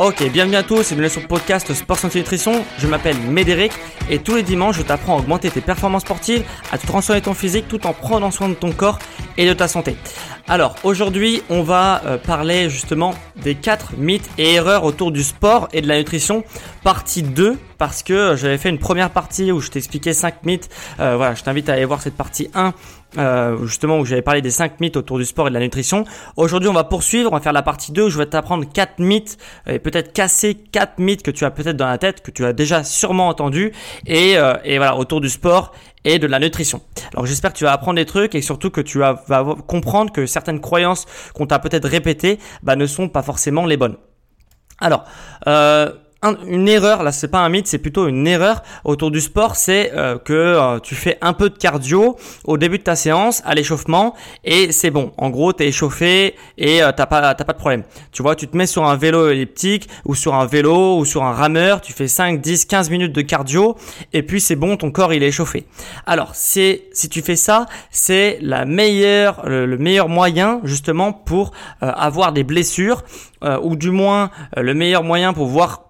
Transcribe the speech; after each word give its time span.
Ok, 0.00 0.30
bienvenue 0.30 0.54
à 0.54 0.62
tous 0.62 0.92
et 0.92 0.94
bienvenue 0.94 1.10
sur 1.10 1.22
le 1.22 1.26
podcast 1.26 1.74
Sport 1.74 1.98
Santé 1.98 2.20
Nutrition. 2.20 2.64
Je 2.78 2.86
m'appelle 2.86 3.16
Médéric 3.18 3.72
et 4.08 4.20
tous 4.20 4.36
les 4.36 4.44
dimanches, 4.44 4.76
je 4.78 4.82
t'apprends 4.82 5.16
à 5.16 5.18
augmenter 5.18 5.50
tes 5.50 5.60
performances 5.60 6.02
sportives, 6.02 6.44
à 6.70 6.78
te 6.78 6.86
transformer 6.86 7.20
ton 7.20 7.34
physique 7.34 7.66
tout 7.66 7.84
en 7.84 7.92
prenant 7.92 8.30
soin 8.30 8.48
de 8.48 8.54
ton 8.54 8.70
corps 8.70 9.00
et 9.36 9.44
de 9.44 9.52
ta 9.52 9.66
santé. 9.66 9.96
Alors 10.46 10.76
aujourd'hui, 10.84 11.42
on 11.50 11.62
va 11.62 12.00
euh, 12.06 12.16
parler 12.16 12.70
justement 12.70 13.12
des 13.42 13.56
4 13.56 13.96
mythes 13.98 14.30
et 14.38 14.54
erreurs 14.54 14.84
autour 14.84 15.10
du 15.10 15.24
sport 15.24 15.68
et 15.72 15.82
de 15.82 15.88
la 15.88 15.98
nutrition, 15.98 16.44
partie 16.84 17.22
2, 17.22 17.58
parce 17.76 18.02
que 18.02 18.36
j'avais 18.36 18.56
fait 18.56 18.70
une 18.70 18.78
première 18.78 19.10
partie 19.10 19.52
où 19.52 19.60
je 19.60 19.68
t'expliquais 19.68 20.14
5 20.14 20.44
mythes. 20.44 20.70
Euh, 21.00 21.16
voilà, 21.16 21.34
je 21.34 21.42
t'invite 21.42 21.68
à 21.68 21.74
aller 21.74 21.84
voir 21.84 22.00
cette 22.00 22.16
partie 22.16 22.48
1, 22.54 22.72
euh, 23.16 23.64
justement 23.64 23.98
où 23.98 24.04
j'avais 24.04 24.22
parlé 24.22 24.42
des 24.42 24.50
5 24.50 24.80
mythes 24.80 24.96
autour 24.96 25.18
du 25.18 25.24
sport 25.24 25.46
et 25.46 25.50
de 25.50 25.54
la 25.54 25.60
nutrition. 25.60 26.04
Aujourd'hui, 26.36 26.68
on 26.68 26.74
va 26.74 26.84
poursuivre, 26.84 27.30
on 27.32 27.36
va 27.36 27.40
faire 27.40 27.52
la 27.52 27.62
partie 27.62 27.92
2 27.92 28.02
où 28.02 28.10
je 28.10 28.18
vais 28.18 28.26
t'apprendre 28.26 28.64
4 28.70 28.98
mythes 28.98 29.38
et 29.66 29.78
peut-être 29.78 30.12
casser 30.12 30.54
4 30.54 30.98
mythes 30.98 31.22
que 31.22 31.30
tu 31.30 31.44
as 31.44 31.50
peut-être 31.50 31.76
dans 31.76 31.86
la 31.86 31.98
tête, 31.98 32.22
que 32.22 32.30
tu 32.30 32.44
as 32.44 32.52
déjà 32.52 32.84
sûrement 32.84 33.28
entendu 33.28 33.72
et, 34.06 34.34
et 34.64 34.76
voilà, 34.76 34.96
autour 34.96 35.20
du 35.20 35.28
sport 35.28 35.72
et 36.04 36.18
de 36.18 36.26
la 36.26 36.38
nutrition. 36.38 36.80
Alors 37.12 37.26
j'espère 37.26 37.52
que 37.52 37.58
tu 37.58 37.64
vas 37.64 37.72
apprendre 37.72 37.96
des 37.96 38.06
trucs 38.06 38.34
et 38.34 38.42
surtout 38.42 38.70
que 38.70 38.80
tu 38.80 38.98
vas, 38.98 39.24
comprendre 39.66 40.12
que 40.12 40.26
certaines 40.26 40.60
croyances 40.60 41.06
qu'on 41.34 41.46
t'a 41.46 41.58
peut-être 41.58 41.88
répétées 41.88 42.38
bah, 42.62 42.76
ne 42.76 42.86
sont 42.86 43.08
pas 43.08 43.22
forcément 43.22 43.66
les 43.66 43.76
bonnes. 43.76 43.96
Alors, 44.80 45.04
euh, 45.46 45.92
une 46.22 46.68
erreur, 46.68 47.04
là 47.04 47.12
c'est 47.12 47.28
pas 47.28 47.40
un 47.40 47.48
mythe, 47.48 47.68
c'est 47.68 47.78
plutôt 47.78 48.08
une 48.08 48.26
erreur 48.26 48.62
autour 48.84 49.10
du 49.10 49.20
sport, 49.20 49.54
c'est 49.54 49.92
euh, 49.94 50.18
que 50.18 50.32
euh, 50.32 50.80
tu 50.80 50.96
fais 50.96 51.16
un 51.20 51.32
peu 51.32 51.48
de 51.48 51.56
cardio 51.56 52.16
au 52.44 52.58
début 52.58 52.78
de 52.78 52.82
ta 52.82 52.96
séance, 52.96 53.40
à 53.44 53.54
l'échauffement, 53.54 54.14
et 54.44 54.72
c'est 54.72 54.90
bon. 54.90 55.12
En 55.16 55.30
gros, 55.30 55.52
t'es 55.52 55.68
échauffé 55.68 56.34
et 56.56 56.82
euh, 56.82 56.90
t'as 56.90 57.06
pas 57.06 57.34
t'as 57.34 57.44
pas 57.44 57.52
de 57.52 57.58
problème. 57.58 57.84
Tu 58.10 58.22
vois, 58.22 58.34
tu 58.34 58.48
te 58.48 58.56
mets 58.56 58.66
sur 58.66 58.84
un 58.84 58.96
vélo 58.96 59.28
elliptique 59.28 59.88
ou 60.04 60.16
sur 60.16 60.34
un 60.34 60.46
vélo 60.46 60.98
ou 60.98 61.04
sur 61.04 61.22
un 61.22 61.32
rameur, 61.32 61.80
tu 61.80 61.92
fais 61.92 62.08
5, 62.08 62.40
10, 62.40 62.64
15 62.64 62.90
minutes 62.90 63.12
de 63.12 63.22
cardio, 63.22 63.76
et 64.12 64.24
puis 64.24 64.40
c'est 64.40 64.56
bon, 64.56 64.76
ton 64.76 64.90
corps 64.90 65.14
il 65.14 65.22
est 65.22 65.28
échauffé. 65.28 65.66
Alors, 66.04 66.34
c'est 66.34 66.86
si 66.92 67.08
tu 67.08 67.22
fais 67.22 67.36
ça, 67.36 67.66
c'est 67.90 68.38
la 68.40 68.64
meilleure 68.64 69.46
le, 69.46 69.66
le, 69.66 69.78
meilleur 69.78 70.08
moyen 70.08 70.60
justement 70.64 71.12
pour 71.12 71.52
avoir 71.80 72.32
des 72.32 72.42
blessures, 72.42 73.04
ou 73.62 73.76
du 73.76 73.90
moins 73.90 74.30
le 74.56 74.74
meilleur 74.74 75.04
moyen 75.04 75.32
pour 75.32 75.46
voir 75.46 75.87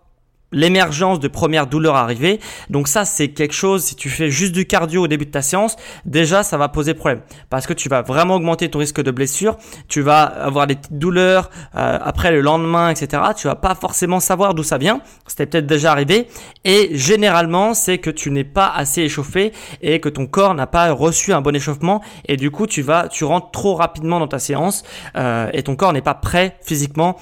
l'émergence 0.53 1.21
de 1.21 1.29
premières 1.29 1.67
douleurs 1.67 1.97
arrivées. 1.97 2.41
Donc 2.71 2.89
ça, 2.89 3.05
c'est 3.05 3.29
quelque 3.29 3.55
chose, 3.55 3.85
si 3.85 3.97
tu 3.97 4.09
fais 4.09 4.31
juste 4.31 4.53
du 4.53 4.67
cardio 4.67 5.05
au 5.05 5.07
début 5.09 5.27
de 5.27 5.31
ta 5.31 5.43
séance, 5.43 5.77
déjà, 6.05 6.43
ça 6.43 6.57
va 6.57 6.69
poser 6.69 6.95
problème. 6.95 7.21
Parce 7.51 7.67
que 7.67 7.73
tu 7.73 7.89
vas 7.89 8.03
vraiment 8.03 8.37
augmenter 8.37 8.69
ton 8.71 8.79
risque 8.79 9.03
de 9.03 9.11
blessure, 9.11 9.57
tu 9.89 10.01
vas 10.01 10.23
avoir 10.23 10.67
des 10.67 10.77
petites 10.77 10.99
douleurs 10.99 11.51
euh, 11.77 11.99
après 12.03 12.31
le 12.33 12.41
lendemain, 12.41 12.91
etc. 12.91 13.23
Tu 13.37 13.47
vas 13.47 13.57
pas 13.57 13.75
forcément 13.75 14.21
savoir 14.21 14.55
d'où 14.55 14.63
ça 14.63 14.79
vient. 14.79 15.01
C'était 15.27 15.47
peut-être 15.47 15.67
déjà 15.67 15.93
arrivé. 15.93 16.29
Et 16.65 16.91
généralement, 16.93 17.75
c'est 17.75 17.99
que 17.99 18.11
tu 18.11 18.31
n'es 18.31 18.45
pas 18.45 18.69
assez 18.69 19.03
échauffé 19.03 19.53
et 19.83 20.01
que 20.01 20.09
ton 20.09 20.27
corps 20.27 20.55
n'a 20.55 20.67
pas 20.67 20.91
reçu 20.93 21.33
un 21.33 21.41
bon 21.41 21.55
échauffement. 21.55 22.01
Et 22.27 22.37
du 22.37 22.51
coup, 22.51 22.67
tu 22.67 22.83
vas, 22.83 23.09
tu 23.09 23.25
rentres 23.25 23.51
trop 23.51 23.75
rapidement 23.75 24.19
dans 24.19 24.29
ta 24.29 24.39
séance 24.39 24.83
euh, 25.17 25.51
et 25.53 25.63
ton 25.63 25.77
corps 25.77 25.93
n'est 25.93 26.03
pas 26.03 26.15
prêt 26.15 26.57
physiquement 26.63 27.17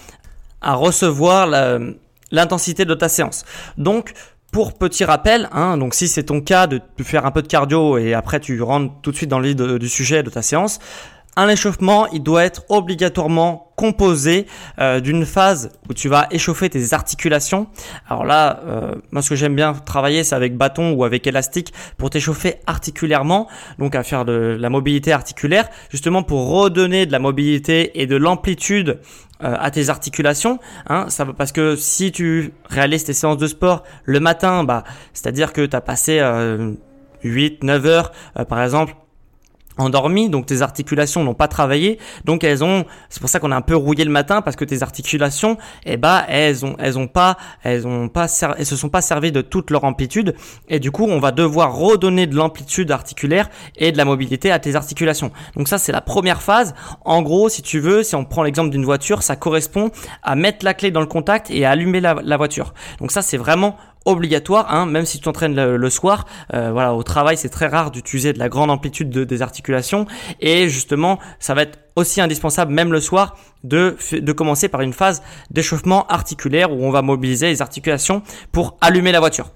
à 0.60 0.74
recevoir 0.74 1.46
la, 1.46 1.78
l'intensité 2.30 2.84
de 2.84 2.94
ta 2.94 3.08
séance. 3.08 3.44
Donc, 3.78 4.12
pour 4.52 4.74
petit 4.74 5.04
rappel, 5.04 5.48
hein, 5.52 5.76
donc 5.76 5.94
si 5.94 6.08
c'est 6.08 6.24
ton 6.24 6.40
cas 6.40 6.66
de, 6.66 6.80
faire 7.02 7.26
un 7.26 7.30
peu 7.30 7.42
de 7.42 7.48
cardio 7.48 7.98
et 7.98 8.14
après 8.14 8.40
tu 8.40 8.62
rentres 8.62 8.94
tout 9.02 9.10
de 9.10 9.16
suite 9.16 9.28
dans 9.28 9.38
le 9.38 9.48
lit 9.48 9.54
du 9.54 9.88
sujet 9.88 10.22
de 10.22 10.30
ta 10.30 10.40
séance, 10.40 10.78
un 11.36 11.48
échauffement, 11.48 12.06
il 12.08 12.22
doit 12.22 12.44
être 12.44 12.64
obligatoirement 12.70 13.72
composé 13.76 14.46
euh, 14.80 15.00
d'une 15.00 15.26
phase 15.26 15.70
où 15.88 15.92
tu 15.92 16.08
vas 16.08 16.26
échauffer 16.30 16.70
tes 16.70 16.94
articulations. 16.94 17.66
Alors 18.08 18.24
là, 18.24 18.60
euh, 18.64 18.94
moi 19.10 19.20
ce 19.20 19.28
que 19.28 19.36
j'aime 19.36 19.54
bien 19.54 19.74
travailler, 19.74 20.24
c'est 20.24 20.34
avec 20.34 20.56
bâton 20.56 20.92
ou 20.92 21.04
avec 21.04 21.26
élastique 21.26 21.74
pour 21.98 22.08
t'échauffer 22.08 22.56
articulairement, 22.66 23.48
donc 23.78 23.94
à 23.94 24.02
faire 24.02 24.24
de 24.24 24.56
la 24.58 24.70
mobilité 24.70 25.12
articulaire, 25.12 25.68
justement 25.90 26.22
pour 26.22 26.48
redonner 26.48 27.04
de 27.04 27.12
la 27.12 27.18
mobilité 27.18 28.00
et 28.00 28.06
de 28.06 28.16
l'amplitude 28.16 29.00
euh, 29.44 29.54
à 29.58 29.70
tes 29.70 29.90
articulations. 29.90 30.58
Hein, 30.88 31.10
ça 31.10 31.26
parce 31.26 31.52
que 31.52 31.76
si 31.76 32.12
tu 32.12 32.54
réalises 32.70 33.04
tes 33.04 33.12
séances 33.12 33.36
de 33.36 33.46
sport 33.46 33.84
le 34.04 34.20
matin, 34.20 34.64
bah, 34.64 34.84
c'est-à-dire 35.12 35.52
que 35.52 35.66
tu 35.66 35.76
as 35.76 35.82
passé 35.82 36.22
8, 37.22 37.62
9 37.62 37.86
heures, 37.86 38.12
par 38.48 38.62
exemple, 38.62 38.94
endormi, 39.78 40.28
donc 40.28 40.46
tes 40.46 40.62
articulations 40.62 41.24
n'ont 41.24 41.34
pas 41.34 41.48
travaillé, 41.48 41.98
donc 42.24 42.44
elles 42.44 42.64
ont, 42.64 42.84
c'est 43.08 43.20
pour 43.20 43.28
ça 43.28 43.40
qu'on 43.40 43.52
a 43.52 43.56
un 43.56 43.62
peu 43.62 43.76
rouillé 43.76 44.04
le 44.04 44.10
matin 44.10 44.42
parce 44.42 44.56
que 44.56 44.64
tes 44.64 44.82
articulations, 44.82 45.58
eh 45.84 45.96
ben 45.96 46.24
elles 46.28 46.64
ont, 46.64 46.76
elles 46.78 46.98
ont 46.98 47.06
pas, 47.06 47.36
elles 47.62 47.86
ont 47.86 48.08
pas, 48.08 48.26
elles 48.58 48.66
se 48.66 48.76
sont 48.76 48.88
pas 48.88 49.00
servies 49.00 49.32
de 49.32 49.42
toute 49.42 49.70
leur 49.70 49.84
amplitude 49.84 50.34
et 50.68 50.78
du 50.78 50.90
coup 50.90 51.04
on 51.04 51.20
va 51.20 51.32
devoir 51.32 51.76
redonner 51.76 52.26
de 52.26 52.34
l'amplitude 52.34 52.90
articulaire 52.90 53.48
et 53.76 53.92
de 53.92 53.96
la 53.96 54.04
mobilité 54.04 54.50
à 54.50 54.58
tes 54.58 54.76
articulations. 54.76 55.30
Donc 55.56 55.68
ça 55.68 55.78
c'est 55.78 55.92
la 55.92 56.00
première 56.00 56.42
phase. 56.42 56.74
En 57.04 57.22
gros, 57.22 57.48
si 57.48 57.62
tu 57.62 57.78
veux, 57.78 58.02
si 58.02 58.14
on 58.14 58.24
prend 58.24 58.42
l'exemple 58.42 58.70
d'une 58.70 58.84
voiture, 58.84 59.22
ça 59.22 59.36
correspond 59.36 59.90
à 60.22 60.34
mettre 60.34 60.64
la 60.64 60.74
clé 60.74 60.90
dans 60.90 61.00
le 61.00 61.06
contact 61.06 61.50
et 61.50 61.64
à 61.64 61.70
allumer 61.70 62.00
la 62.00 62.36
voiture. 62.36 62.74
Donc 63.00 63.10
ça 63.12 63.22
c'est 63.22 63.36
vraiment 63.36 63.76
obligatoire, 64.06 64.72
hein, 64.72 64.86
même 64.86 65.04
si 65.04 65.18
tu 65.18 65.24
t'entraînes 65.24 65.54
le, 65.54 65.90
soir. 65.90 66.24
Euh, 66.54 66.70
voilà, 66.72 66.94
au 66.94 67.02
travail, 67.02 67.36
c'est 67.36 67.48
très 67.48 67.66
rare 67.66 67.90
d'utiliser 67.90 68.32
de 68.32 68.38
la 68.38 68.48
grande 68.48 68.70
amplitude 68.70 69.10
de, 69.10 69.24
des 69.24 69.42
articulations. 69.42 70.06
Et 70.40 70.68
justement, 70.68 71.18
ça 71.38 71.54
va 71.54 71.62
être 71.62 71.78
aussi 71.96 72.20
indispensable, 72.20 72.72
même 72.72 72.92
le 72.92 73.00
soir, 73.00 73.36
de, 73.64 73.96
de 74.12 74.32
commencer 74.32 74.68
par 74.68 74.80
une 74.80 74.92
phase 74.92 75.22
d'échauffement 75.50 76.06
articulaire 76.06 76.72
où 76.72 76.84
on 76.84 76.90
va 76.90 77.02
mobiliser 77.02 77.48
les 77.48 77.62
articulations 77.62 78.22
pour 78.52 78.78
allumer 78.80 79.12
la 79.12 79.20
voiture. 79.20 79.50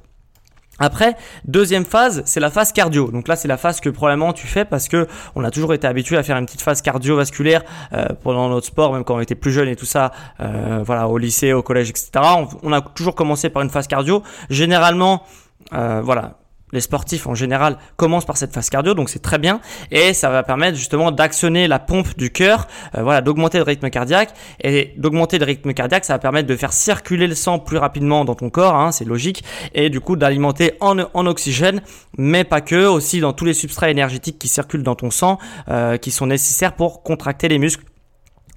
Après, 0.80 1.14
deuxième 1.44 1.84
phase, 1.84 2.22
c'est 2.24 2.40
la 2.40 2.50
phase 2.50 2.72
cardio. 2.72 3.10
Donc 3.10 3.28
là, 3.28 3.36
c'est 3.36 3.48
la 3.48 3.58
phase 3.58 3.80
que 3.80 3.90
probablement 3.90 4.32
tu 4.32 4.46
fais 4.46 4.64
parce 4.64 4.88
que 4.88 5.06
on 5.36 5.44
a 5.44 5.50
toujours 5.50 5.74
été 5.74 5.86
habitué 5.86 6.16
à 6.16 6.22
faire 6.22 6.38
une 6.38 6.46
petite 6.46 6.62
phase 6.62 6.80
cardiovasculaire 6.80 7.62
euh, 7.92 8.06
pendant 8.22 8.48
notre 8.48 8.66
sport, 8.66 8.94
même 8.94 9.04
quand 9.04 9.16
on 9.16 9.20
était 9.20 9.34
plus 9.34 9.52
jeune 9.52 9.68
et 9.68 9.76
tout 9.76 9.86
ça. 9.86 10.10
Euh, 10.40 10.82
voilà, 10.84 11.06
au 11.08 11.18
lycée, 11.18 11.52
au 11.52 11.62
collège, 11.62 11.90
etc. 11.90 12.10
On, 12.62 12.72
a 12.72 12.80
toujours 12.80 13.14
commencé 13.14 13.50
par 13.50 13.62
une 13.62 13.70
phase 13.70 13.86
cardio. 13.86 14.22
Généralement, 14.48 15.22
euh, 15.74 16.00
voilà, 16.02 16.39
les 16.72 16.80
sportifs 16.80 17.26
en 17.26 17.34
général 17.34 17.78
commencent 17.96 18.24
par 18.24 18.36
cette 18.36 18.52
phase 18.52 18.70
cardio, 18.70 18.94
donc 18.94 19.08
c'est 19.08 19.20
très 19.22 19.38
bien. 19.38 19.60
Et 19.90 20.14
ça 20.14 20.30
va 20.30 20.42
permettre 20.42 20.76
justement 20.76 21.10
d'actionner 21.10 21.68
la 21.68 21.78
pompe 21.78 22.16
du 22.16 22.30
cœur, 22.30 22.66
euh, 22.96 23.02
voilà, 23.02 23.20
d'augmenter 23.20 23.58
le 23.58 23.64
rythme 23.64 23.90
cardiaque. 23.90 24.32
Et 24.62 24.94
d'augmenter 24.96 25.38
le 25.38 25.44
rythme 25.44 25.72
cardiaque, 25.72 26.04
ça 26.04 26.14
va 26.14 26.18
permettre 26.18 26.48
de 26.48 26.56
faire 26.56 26.72
circuler 26.72 27.26
le 27.26 27.34
sang 27.34 27.58
plus 27.58 27.78
rapidement 27.78 28.24
dans 28.24 28.34
ton 28.34 28.50
corps, 28.50 28.74
hein, 28.74 28.92
c'est 28.92 29.04
logique, 29.04 29.44
et 29.74 29.90
du 29.90 30.00
coup 30.00 30.16
d'alimenter 30.16 30.74
en, 30.80 30.98
en, 30.98 31.26
oxygène, 31.26 31.82
mais 32.16 32.44
pas 32.44 32.60
que, 32.60 32.86
aussi 32.86 33.20
dans 33.20 33.32
tous 33.32 33.44
les 33.44 33.54
substrats 33.54 33.90
énergétiques 33.90 34.38
qui 34.38 34.48
circulent 34.48 34.82
dans 34.82 34.94
ton 34.94 35.10
sang, 35.10 35.38
euh, 35.68 35.96
qui 35.96 36.10
sont 36.10 36.26
nécessaires 36.26 36.74
pour 36.74 37.02
contracter 37.02 37.48
les 37.48 37.58
muscles. 37.58 37.84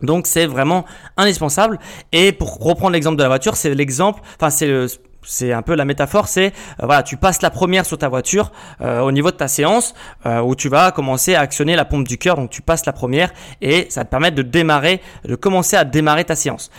Donc 0.02 0.28
c'est 0.28 0.46
vraiment 0.46 0.86
indispensable. 1.18 1.80
Et 2.12 2.32
pour 2.32 2.58
reprendre 2.60 2.92
l'exemple 2.92 3.18
de 3.18 3.24
la 3.24 3.30
voiture, 3.30 3.56
c'est 3.56 3.74
l'exemple, 3.74 4.22
enfin 4.36 4.50
c'est 4.50 4.68
le 4.68 4.88
c'est 5.26 5.54
un 5.54 5.62
peu 5.62 5.76
la 5.76 5.86
métaphore, 5.86 6.28
c'est 6.28 6.48
euh, 6.48 6.86
voilà, 6.86 7.04
tu 7.04 7.18
passes 7.18 7.42
la 7.42 7.50
première 7.50 7.86
sur 7.86 7.98
ta 7.98 8.10
voiture 8.10 8.52
euh, 8.82 9.02
au 9.02 9.12
niveau 9.12 9.32
de 9.32 9.36
ta 9.36 9.48
séance 9.48 9.94
euh, 10.26 10.42
où 10.42 10.56
tu 10.56 10.70
vas 10.70 10.92
commencer 10.92 11.36
à 11.36 11.42
actionner 11.42 11.76
la 11.76 11.86
pompe 11.86 12.08
du 12.08 12.18
cœur. 12.18 12.36
Donc 12.36 12.50
tu 12.50 12.62
passes 12.62 12.86
la 12.86 12.94
première 12.94 13.34
et 13.62 13.88
ça 13.90 14.04
te 14.06 14.10
permet 14.10 14.32
de 14.32 14.42
démarrer, 14.42 15.02
de 15.26 15.36
commencer 15.36 15.76
à 15.76 15.86
démarrer 15.86 16.26
ta 16.26 16.36
séance. 16.36 16.72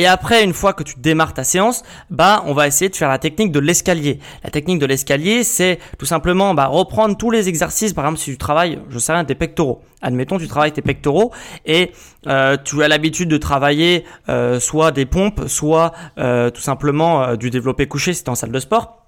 Et 0.00 0.06
après, 0.06 0.42
une 0.42 0.54
fois 0.54 0.72
que 0.72 0.82
tu 0.82 0.94
démarres 0.96 1.34
ta 1.34 1.44
séance, 1.44 1.82
bah 2.08 2.42
on 2.46 2.54
va 2.54 2.66
essayer 2.66 2.88
de 2.88 2.96
faire 2.96 3.10
la 3.10 3.18
technique 3.18 3.52
de 3.52 3.60
l'escalier. 3.60 4.18
La 4.42 4.48
technique 4.48 4.78
de 4.78 4.86
l'escalier, 4.86 5.44
c'est 5.44 5.78
tout 5.98 6.06
simplement 6.06 6.54
bah, 6.54 6.68
reprendre 6.68 7.18
tous 7.18 7.30
les 7.30 7.50
exercices. 7.50 7.92
Par 7.92 8.06
exemple, 8.06 8.18
si 8.18 8.30
tu 8.30 8.38
travailles, 8.38 8.78
je 8.88 8.98
sais 8.98 9.12
rien, 9.12 9.26
tes 9.26 9.34
pectoraux. 9.34 9.82
Admettons, 10.00 10.38
tu 10.38 10.48
travailles 10.48 10.72
tes 10.72 10.80
pectoraux 10.80 11.32
et 11.66 11.92
tu 12.64 12.82
as 12.82 12.88
l'habitude 12.88 13.28
de 13.28 13.36
travailler 13.36 14.06
soit 14.58 14.90
des 14.90 15.04
pompes, 15.04 15.42
soit 15.48 15.92
tout 16.16 16.62
simplement 16.62 17.36
du 17.36 17.50
développé 17.50 17.86
couché 17.86 18.14
si 18.14 18.24
tu 18.24 18.30
en 18.30 18.34
salle 18.34 18.52
de 18.52 18.60
sport. 18.60 19.00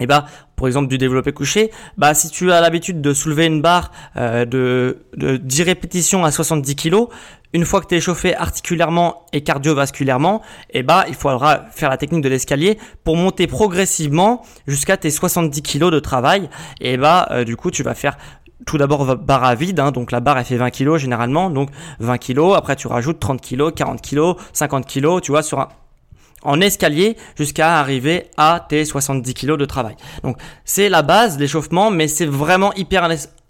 Et 0.00 0.06
bah, 0.06 0.24
pour 0.56 0.66
exemple 0.66 0.88
du 0.88 0.98
développé 0.98 1.32
couché, 1.32 1.70
bah 1.96 2.14
si 2.14 2.30
tu 2.30 2.50
as 2.50 2.60
l'habitude 2.60 3.00
de 3.00 3.12
soulever 3.12 3.46
une 3.46 3.60
barre 3.60 3.92
euh, 4.16 4.44
de, 4.44 5.04
de 5.16 5.36
10 5.36 5.62
répétitions 5.62 6.24
à 6.24 6.30
70 6.30 6.76
kg, 6.76 6.96
une 7.52 7.64
fois 7.64 7.80
que 7.80 7.86
tu 7.86 7.94
es 7.94 7.98
échauffé 7.98 8.34
articulairement 8.34 9.26
et 9.32 9.42
cardiovasculairement, 9.42 10.42
et 10.70 10.82
bah 10.82 11.04
il 11.08 11.14
faudra 11.14 11.64
faire 11.70 11.90
la 11.90 11.96
technique 11.96 12.22
de 12.22 12.28
l'escalier 12.28 12.78
pour 13.04 13.16
monter 13.16 13.46
progressivement 13.46 14.42
jusqu'à 14.66 14.96
tes 14.96 15.10
70 15.10 15.62
kg 15.62 15.90
de 15.90 15.98
travail. 15.98 16.48
Et 16.80 16.96
bah 16.96 17.28
euh, 17.30 17.44
du 17.44 17.56
coup 17.56 17.70
tu 17.70 17.82
vas 17.82 17.94
faire 17.94 18.16
tout 18.66 18.78
d'abord 18.78 19.16
barre 19.16 19.44
à 19.44 19.54
vide, 19.54 19.80
hein, 19.80 19.90
donc 19.90 20.12
la 20.12 20.20
barre 20.20 20.38
elle 20.38 20.44
fait 20.44 20.56
20 20.56 20.70
kg 20.70 20.96
généralement, 20.96 21.50
donc 21.50 21.70
20 22.00 22.18
kg, 22.18 22.54
après 22.54 22.76
tu 22.76 22.86
rajoutes 22.86 23.18
30 23.18 23.40
kg, 23.40 23.72
40 23.74 24.00
kg, 24.00 24.34
50 24.52 24.86
kg, 24.86 25.20
tu 25.20 25.32
vois, 25.32 25.42
sur 25.42 25.60
un, 25.60 25.68
en 26.42 26.60
escalier 26.60 27.16
jusqu'à 27.36 27.78
arriver 27.78 28.26
à 28.36 28.64
tes 28.68 28.84
70 28.84 29.34
kg 29.34 29.56
de 29.56 29.64
travail. 29.64 29.96
Donc 30.22 30.36
c'est 30.64 30.88
la 30.88 31.02
base 31.02 31.38
l'échauffement, 31.38 31.90
mais 31.90 32.08
c'est 32.08 32.26
vraiment 32.26 32.72
hyper 32.74 33.08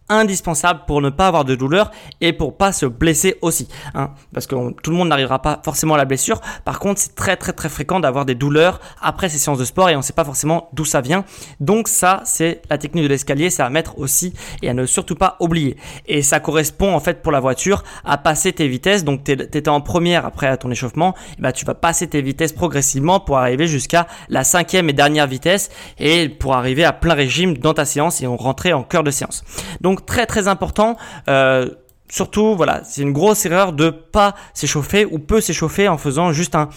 indispensable 0.08 0.82
pour 0.86 1.00
ne 1.00 1.10
pas 1.10 1.28
avoir 1.28 1.44
de 1.44 1.54
douleur 1.54 1.90
et 2.20 2.32
pour 2.32 2.56
pas 2.56 2.72
se 2.72 2.86
blesser 2.86 3.36
aussi. 3.40 3.68
Hein, 3.94 4.10
parce 4.34 4.46
que 4.46 4.54
tout 4.82 4.90
le 4.90 4.96
monde 4.96 5.08
n'arrivera 5.08 5.40
pas 5.40 5.60
forcément 5.64 5.94
à 5.94 5.96
la 5.96 6.04
blessure. 6.04 6.40
Par 6.64 6.78
contre, 6.78 7.00
c'est 7.00 7.14
très 7.14 7.36
très 7.36 7.52
très 7.52 7.68
fréquent 7.68 8.00
d'avoir 8.00 8.26
des 8.26 8.34
douleurs 8.34 8.80
après 9.00 9.28
ces 9.28 9.38
séances 9.38 9.58
de 9.58 9.64
sport 9.64 9.88
et 9.88 9.94
on 9.94 9.98
ne 9.98 10.02
sait 10.02 10.12
pas 10.12 10.24
forcément 10.24 10.68
d'où 10.72 10.84
ça 10.84 11.00
vient. 11.00 11.24
Donc 11.60 11.88
ça, 11.88 12.20
c'est 12.24 12.62
la 12.68 12.78
technique 12.78 13.04
de 13.04 13.08
l'escalier, 13.08 13.48
c'est 13.48 13.62
à 13.62 13.70
mettre 13.70 13.98
aussi 13.98 14.34
et 14.60 14.68
à 14.68 14.74
ne 14.74 14.84
surtout 14.84 15.14
pas 15.14 15.36
oublier. 15.40 15.76
Et 16.06 16.22
ça 16.22 16.40
correspond 16.40 16.94
en 16.94 17.00
fait 17.00 17.22
pour 17.22 17.32
la 17.32 17.40
voiture 17.40 17.82
à 18.04 18.18
passer 18.18 18.52
tes 18.52 18.68
vitesses. 18.68 19.04
Donc 19.04 19.24
tu 19.24 19.32
étais 19.32 19.68
en 19.68 19.80
première 19.80 20.26
après 20.26 20.56
ton 20.58 20.70
échauffement, 20.70 21.14
et 21.38 21.42
bah, 21.42 21.52
tu 21.52 21.64
vas 21.64 21.74
passer 21.74 22.06
tes 22.06 22.20
vitesses 22.20 22.52
progressivement 22.52 23.20
pour 23.20 23.38
arriver 23.38 23.66
jusqu'à 23.66 24.06
la 24.28 24.44
cinquième 24.44 24.90
et 24.90 24.92
dernière 24.92 25.26
vitesse 25.26 25.70
et 25.98 26.28
pour 26.28 26.54
arriver 26.54 26.84
à 26.84 26.92
plein 26.92 27.14
régime 27.14 27.56
dans 27.56 27.74
ta 27.74 27.84
séance 27.84 28.20
et 28.20 28.26
on 28.26 28.36
rentrer 28.42 28.72
en 28.72 28.82
cœur 28.82 29.02
de 29.02 29.10
séance. 29.10 29.44
Donc 29.80 29.91
très 29.96 30.26
très 30.26 30.48
important. 30.48 30.96
Euh, 31.28 31.68
surtout, 32.08 32.54
voilà, 32.54 32.82
c'est 32.84 33.02
une 33.02 33.12
grosse 33.12 33.44
erreur 33.46 33.72
de 33.72 33.90
pas 33.90 34.34
s'échauffer 34.54 35.06
ou 35.06 35.18
peu 35.18 35.40
s'échauffer 35.40 35.88
en 35.88 35.98
faisant 35.98 36.32
juste 36.32 36.54
un, 36.54 36.68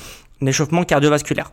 échauffement 0.45 0.83
cardiovasculaire. 0.83 1.51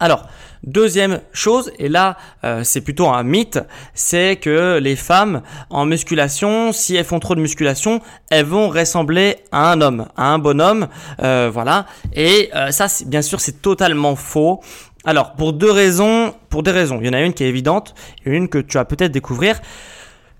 Alors, 0.00 0.26
deuxième 0.64 1.20
chose, 1.32 1.70
et 1.78 1.88
là 1.88 2.16
euh, 2.42 2.64
c'est 2.64 2.80
plutôt 2.80 3.06
un 3.06 3.22
mythe, 3.22 3.60
c'est 3.94 4.34
que 4.34 4.80
les 4.82 4.96
femmes 4.96 5.42
en 5.70 5.86
musculation, 5.86 6.72
si 6.72 6.96
elles 6.96 7.04
font 7.04 7.20
trop 7.20 7.36
de 7.36 7.40
musculation, 7.40 8.00
elles 8.28 8.44
vont 8.44 8.68
ressembler 8.68 9.36
à 9.52 9.70
un 9.70 9.80
homme, 9.80 10.08
à 10.16 10.32
un 10.32 10.40
bonhomme, 10.40 10.88
euh, 11.22 11.50
voilà. 11.52 11.86
Et 12.14 12.50
ça, 12.70 12.88
bien 13.06 13.22
sûr, 13.22 13.40
c'est 13.40 13.62
totalement 13.62 14.16
faux. 14.16 14.60
Alors, 15.04 15.32
pour 15.32 15.52
deux 15.52 15.70
raisons, 15.70 16.34
pour 16.48 16.62
des 16.62 16.70
raisons, 16.70 16.98
il 17.00 17.06
y 17.06 17.10
en 17.10 17.12
a 17.12 17.20
une 17.20 17.34
qui 17.34 17.42
est 17.42 17.48
évidente, 17.48 17.94
et 18.24 18.30
une 18.30 18.48
que 18.48 18.58
tu 18.58 18.78
vas 18.78 18.84
peut-être 18.84 19.10
découvrir. 19.10 19.60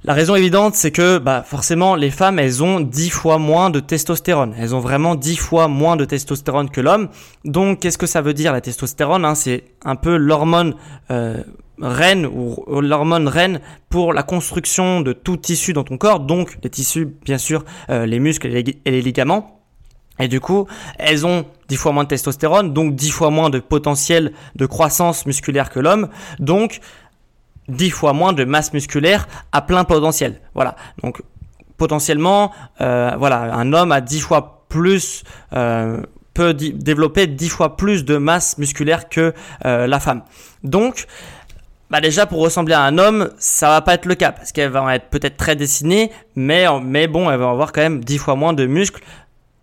La 0.05 0.15
raison 0.15 0.35
évidente, 0.35 0.75
c'est 0.75 0.91
que 0.91 1.19
bah, 1.19 1.45
forcément, 1.47 1.95
les 1.95 2.11
femmes, 2.11 2.41
elles 2.41 2.65
ont 2.65 2.81
10 2.81 3.11
fois 3.11 3.39
moins 3.39 3.71
de 3.71 3.79
testostérone. 3.79 4.53
Elles 4.59 4.75
ont 4.75 4.81
vraiment 4.81 5.15
10 5.15 5.37
fois 5.37 5.69
moins 5.69 5.95
de 5.95 6.05
testostérone 6.05 6.71
que 6.71 6.81
l'homme. 6.81 7.09
Donc, 7.45 7.79
qu'est-ce 7.79 7.99
que 7.99 8.09
ça 8.09 8.21
veut 8.21 8.35
dire 8.35 8.53
la 8.53 8.61
testostérone 8.61 9.25
hein? 9.25 9.37
C'est 9.37 9.63
un 9.85 9.95
peu 9.95 10.17
l'hormone 10.17 10.75
euh, 11.13 11.45
reine 11.81 12.27
ou 12.27 12.65
l'hormone 12.81 13.29
reine 13.29 13.61
pour 13.91 14.13
la 14.13 14.25
construction 14.25 15.03
de 15.03 15.13
tout 15.13 15.37
tissu 15.37 15.73
dans 15.73 15.85
ton 15.85 15.99
corps. 15.99 16.19
Donc, 16.19 16.59
les 16.65 16.71
tissus, 16.71 17.07
bien 17.25 17.39
sûr, 17.39 17.65
euh, 17.89 18.05
les 18.05 18.19
muscles 18.19 18.49
et 18.49 18.81
les, 18.85 19.03
ligaments. 19.03 19.61
Et 20.19 20.27
du 20.27 20.41
coup, 20.41 20.67
elles 20.99 21.25
ont 21.27 21.47
10 21.69 21.77
fois 21.77 21.93
moins 21.93 22.03
de 22.03 22.09
testostérone, 22.09 22.73
donc 22.73 22.97
10 22.97 23.11
fois 23.11 23.31
moins 23.31 23.51
de 23.51 23.61
potentiel 23.61 24.33
de 24.57 24.67
croissance 24.67 25.27
musculaire 25.27 25.71
que 25.71 25.79
l'homme. 25.79 26.09
Donc, 26.41 26.81
10 27.69 27.91
fois 27.91 28.13
moins 28.13 28.33
de 28.33 28.45
masse 28.45 28.73
musculaire 28.73 29.29
à 29.53 29.63
plein 29.63 29.85
potentiel. 29.85 30.41
Voilà. 30.55 30.77
Donc 31.03 31.23
potentiellement, 31.77 32.53
euh, 32.81 33.13
voilà, 33.19 33.55
un 33.55 33.73
homme 33.73 33.93
a 33.93 34.01
10 34.01 34.21
fois 34.21 34.65
plus 34.69 35.25
euh, 35.53 36.03
peut 36.35 36.55
développer 36.55 37.27
10 37.27 37.49
fois 37.49 37.77
plus 37.77 38.05
de 38.05 38.17
masse 38.17 38.57
musculaire 38.59 39.09
que 39.09 39.35
euh, 39.65 39.87
la 39.87 40.01
femme. 40.01 40.23
Donc 40.63 41.07
bah 41.91 42.01
déjà 42.01 42.25
pour 42.25 42.41
ressembler 42.41 42.73
à 42.73 42.83
un 42.83 42.97
homme, 42.97 43.31
ça 43.37 43.69
va 43.69 43.83
pas 43.83 43.95
être 43.95 44.07
le 44.07 44.15
cas 44.15 44.33
parce 44.33 44.51
qu'elle 44.51 44.71
va 44.71 44.95
être 44.95 45.11
peut-être 45.11 45.37
très 45.37 45.57
dessinée, 45.57 46.11
mais 46.37 46.65
mais 46.83 47.07
bon, 47.07 47.31
elle 47.31 47.39
va 47.39 47.51
avoir 47.51 47.73
quand 47.73 47.83
même 47.83 48.03
10 48.03 48.19
fois 48.19 48.35
moins 48.35 48.55
de 48.55 48.65
muscles 48.65 49.03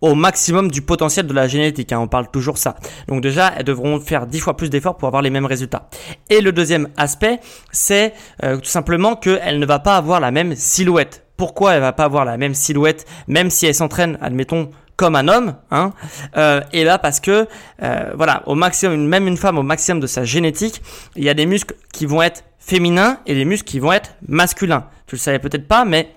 au 0.00 0.14
maximum 0.14 0.70
du 0.70 0.82
potentiel 0.82 1.26
de 1.26 1.34
la 1.34 1.48
génétique. 1.48 1.92
Hein, 1.92 2.00
on 2.00 2.08
parle 2.08 2.30
toujours 2.30 2.58
ça. 2.58 2.76
Donc 3.08 3.22
déjà, 3.22 3.52
elles 3.56 3.64
devront 3.64 4.00
faire 4.00 4.26
dix 4.26 4.40
fois 4.40 4.56
plus 4.56 4.70
d'efforts 4.70 4.96
pour 4.96 5.08
avoir 5.08 5.22
les 5.22 5.30
mêmes 5.30 5.46
résultats. 5.46 5.88
Et 6.28 6.40
le 6.40 6.52
deuxième 6.52 6.88
aspect, 6.96 7.40
c'est 7.70 8.14
euh, 8.42 8.56
tout 8.56 8.70
simplement 8.70 9.16
qu'elle 9.16 9.58
ne 9.58 9.66
va 9.66 9.78
pas 9.78 9.96
avoir 9.96 10.20
la 10.20 10.30
même 10.30 10.54
silhouette. 10.54 11.24
Pourquoi 11.36 11.74
elle 11.74 11.80
va 11.80 11.92
pas 11.92 12.04
avoir 12.04 12.24
la 12.24 12.36
même 12.36 12.54
silhouette, 12.54 13.06
même 13.26 13.50
si 13.50 13.66
elle 13.66 13.74
s'entraîne, 13.74 14.18
admettons, 14.20 14.70
comme 14.96 15.16
un 15.16 15.28
homme, 15.28 15.54
hein, 15.70 15.94
euh, 16.36 16.60
et 16.74 16.84
là 16.84 16.98
parce 16.98 17.20
que 17.20 17.48
euh, 17.82 18.12
voilà, 18.14 18.42
au 18.44 18.54
maximum, 18.54 19.06
même 19.06 19.26
une 19.26 19.38
femme 19.38 19.56
au 19.56 19.62
maximum 19.62 19.98
de 19.98 20.06
sa 20.06 20.24
génétique, 20.24 20.82
il 21.16 21.24
y 21.24 21.30
a 21.30 21.34
des 21.34 21.46
muscles 21.46 21.74
qui 21.90 22.04
vont 22.04 22.20
être 22.20 22.44
féminins 22.58 23.18
et 23.24 23.34
des 23.34 23.46
muscles 23.46 23.66
qui 23.66 23.78
vont 23.78 23.92
être 23.92 24.10
masculins. 24.28 24.84
Tu 25.06 25.16
le 25.16 25.20
savais 25.20 25.38
peut-être 25.38 25.66
pas, 25.66 25.86
mais 25.86 26.10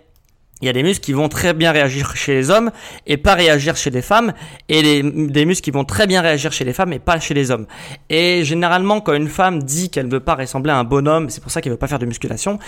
il 0.62 0.66
y 0.66 0.70
a 0.70 0.74
des 0.74 0.84
muscles 0.84 1.04
qui 1.04 1.12
vont 1.12 1.28
très 1.28 1.54
bien 1.54 1.72
réagir 1.72 2.16
chez 2.16 2.34
les 2.34 2.50
hommes 2.50 2.72
et 3.06 3.18
pas 3.18 3.34
réagir 3.34 3.76
chez 3.76 3.90
les 3.90 4.02
femmes, 4.02 4.34
et 4.70 5.04
des 5.04 5.46
muscles 5.46 5.64
qui 5.64 5.72
vont 5.72 5.84
très 5.84 6.08
bien 6.08 6.22
réagir 6.22 6.54
chez 6.54 6.64
les 6.64 6.72
femmes 6.72 6.94
et 6.94 7.00
pas 7.00 7.20
chez 7.20 7.34
les 7.34 7.52
hommes. 7.52 7.66
Et 8.10 8.46
généralement, 8.46 9.02
quand 9.02 9.14
une 9.14 9.28
femme 9.28 9.62
dit 9.62 9.90
qu'elle 9.90 10.08
ne 10.08 10.12
veut 10.12 10.22
pas 10.22 10.36
ressembler 10.36 10.72
à 10.72 10.78
un 10.78 10.86
bonhomme, 10.86 11.30
c'est 11.30 11.42
pour 11.42 11.52
ça 11.52 11.62
qu'elle 11.62 11.74
veut 11.74 11.78
pas 11.78 11.88
faire 11.88 12.00
de 12.00 12.06
musculation. 12.06 12.60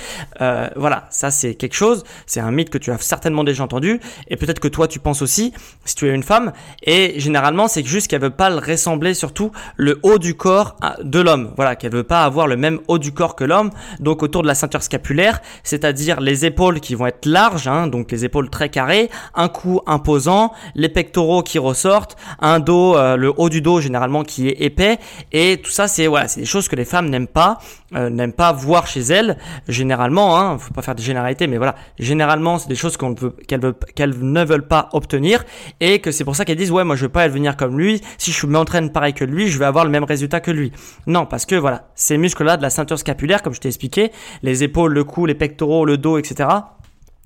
Euh, 0.42 0.68
voilà, 0.76 1.08
ça 1.10 1.32
c'est 1.32 1.56
quelque 1.56 1.76
chose, 1.76 2.04
c'est 2.26 2.42
un 2.42 2.52
mythe 2.52 2.70
que 2.70 2.78
tu 2.78 2.92
as 2.92 2.98
certainement 2.98 3.46
déjà 3.46 3.64
entendu, 3.64 4.02
et 4.28 4.36
peut-être 4.36 4.60
que 4.60 4.68
toi 4.68 4.88
tu 4.90 5.00
penses 5.00 5.22
aussi, 5.22 5.54
si 5.86 5.96
tu 5.96 6.10
es 6.10 6.14
une 6.14 6.24
femme. 6.24 6.52
Et 6.84 7.20
généralement, 7.20 7.70
c'est 7.70 7.86
juste 7.86 8.10
qu'elle 8.10 8.22
veut 8.22 8.30
pas 8.30 8.50
le 8.50 8.58
ressembler, 8.58 9.14
surtout 9.14 9.52
le 9.78 10.00
haut 10.04 10.20
du 10.20 10.36
corps 10.36 10.76
de 11.02 11.20
l'homme. 11.20 11.54
Voilà, 11.56 11.76
qu'elle 11.76 11.94
veut 11.94 12.04
pas 12.04 12.24
avoir 12.24 12.48
le 12.48 12.58
même 12.58 12.80
haut 12.88 12.98
du 12.98 13.14
corps 13.14 13.36
que 13.36 13.46
l'homme. 13.46 13.70
Donc 14.00 14.22
autour 14.22 14.42
de 14.42 14.48
la 14.48 14.56
ceinture 14.56 14.84
scapulaire, 14.84 15.42
c'est-à-dire 15.64 16.20
les 16.20 16.46
épaules 16.46 16.80
qui 16.82 16.96
vont 16.96 17.08
être 17.08 17.26
larges. 17.26 17.68
Hein, 17.68 17.85
donc 17.88 18.12
les 18.12 18.26
épaules 18.26 18.50
très 18.50 18.70
carrées, 18.70 19.10
un 19.34 19.48
cou 19.48 19.82
imposant, 19.86 20.52
les 20.76 20.90
pectoraux 20.90 21.44
qui 21.44 21.60
ressortent, 21.60 22.16
un 22.40 22.60
dos, 22.60 22.96
euh, 22.96 23.16
le 23.16 23.34
haut 23.36 23.50
du 23.50 23.62
dos 23.62 23.82
généralement 23.82 24.24
qui 24.24 24.50
est 24.50 24.62
épais, 24.62 24.98
et 25.32 25.58
tout 25.58 25.72
ça 25.72 25.88
c'est 25.88 26.08
voilà, 26.08 26.28
c'est 26.28 26.42
des 26.42 26.46
choses 26.46 26.68
que 26.68 26.76
les 26.76 26.86
femmes 26.86 27.10
n'aiment 27.10 27.28
pas, 27.28 27.60
euh, 27.96 28.10
n'aiment 28.10 28.34
pas 28.34 28.52
voir 28.52 28.88
chez 28.88 29.02
elles. 29.02 29.38
Généralement, 29.68 30.40
hein, 30.40 30.58
faut 30.58 30.74
pas 30.74 30.82
faire 30.82 30.96
de 30.96 31.02
généralité, 31.02 31.48
mais 31.48 31.58
voilà, 31.58 31.76
généralement 32.00 32.58
c'est 32.58 32.70
des 32.70 32.76
choses 32.76 32.98
qu'on 32.98 33.14
veut, 33.14 33.36
qu'elles 33.48 33.74
qu'elles 33.96 34.18
ne 34.20 34.44
veulent 34.44 34.68
pas 34.68 34.90
obtenir, 34.94 35.44
et 35.80 36.00
que 36.00 36.12
c'est 36.12 36.24
pour 36.24 36.36
ça 36.36 36.46
qu'elles 36.46 36.58
disent 36.58 36.72
ouais 36.72 36.84
moi 36.84 36.96
je 36.96 37.04
veux 37.04 37.10
pas 37.10 37.28
devenir 37.28 37.58
comme 37.58 37.78
lui, 37.78 38.02
si 38.18 38.32
je 38.32 38.46
m'entraîne 38.48 38.92
pareil 38.92 39.14
que 39.14 39.26
lui, 39.26 39.48
je 39.48 39.60
vais 39.60 39.66
avoir 39.66 39.86
le 39.86 39.92
même 39.92 40.04
résultat 40.04 40.40
que 40.40 40.52
lui. 40.52 40.72
Non, 41.08 41.26
parce 41.26 41.46
que 41.46 41.56
voilà, 41.56 41.88
ces 41.96 42.18
muscles 42.18 42.44
là 42.44 42.58
de 42.58 42.62
la 42.62 42.70
ceinture 42.70 43.00
scapulaire, 43.00 43.42
comme 43.42 43.54
je 43.54 43.60
t'ai 43.60 43.68
expliqué, 43.68 44.12
les 44.44 44.64
épaules, 44.64 44.94
le 44.94 45.04
cou, 45.04 45.26
les 45.26 45.36
pectoraux, 45.36 45.86
le 45.86 45.98
dos, 45.98 46.18
etc 46.18 46.48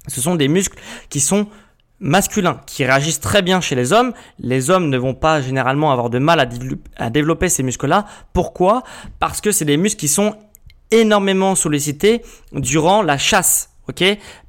ce 0.07 0.21
sont 0.21 0.35
des 0.35 0.47
muscles 0.47 0.77
qui 1.09 1.19
sont 1.19 1.47
masculins, 1.99 2.61
qui 2.65 2.85
réagissent 2.85 3.19
très 3.19 3.41
bien 3.41 3.61
chez 3.61 3.75
les 3.75 3.93
hommes. 3.93 4.13
Les 4.39 4.69
hommes 4.69 4.89
ne 4.89 4.97
vont 4.97 5.13
pas 5.13 5.41
généralement 5.41 5.91
avoir 5.91 6.09
de 6.09 6.19
mal 6.19 6.39
à, 6.97 7.09
développer 7.09 7.49
ces 7.49 7.63
muscles-là. 7.63 8.05
Pourquoi? 8.33 8.83
Parce 9.19 9.41
que 9.41 9.51
c'est 9.51 9.65
des 9.65 9.77
muscles 9.77 9.99
qui 9.99 10.07
sont 10.07 10.35
énormément 10.91 11.55
sollicités 11.55 12.23
durant 12.53 13.01
la 13.01 13.17
chasse. 13.17 13.69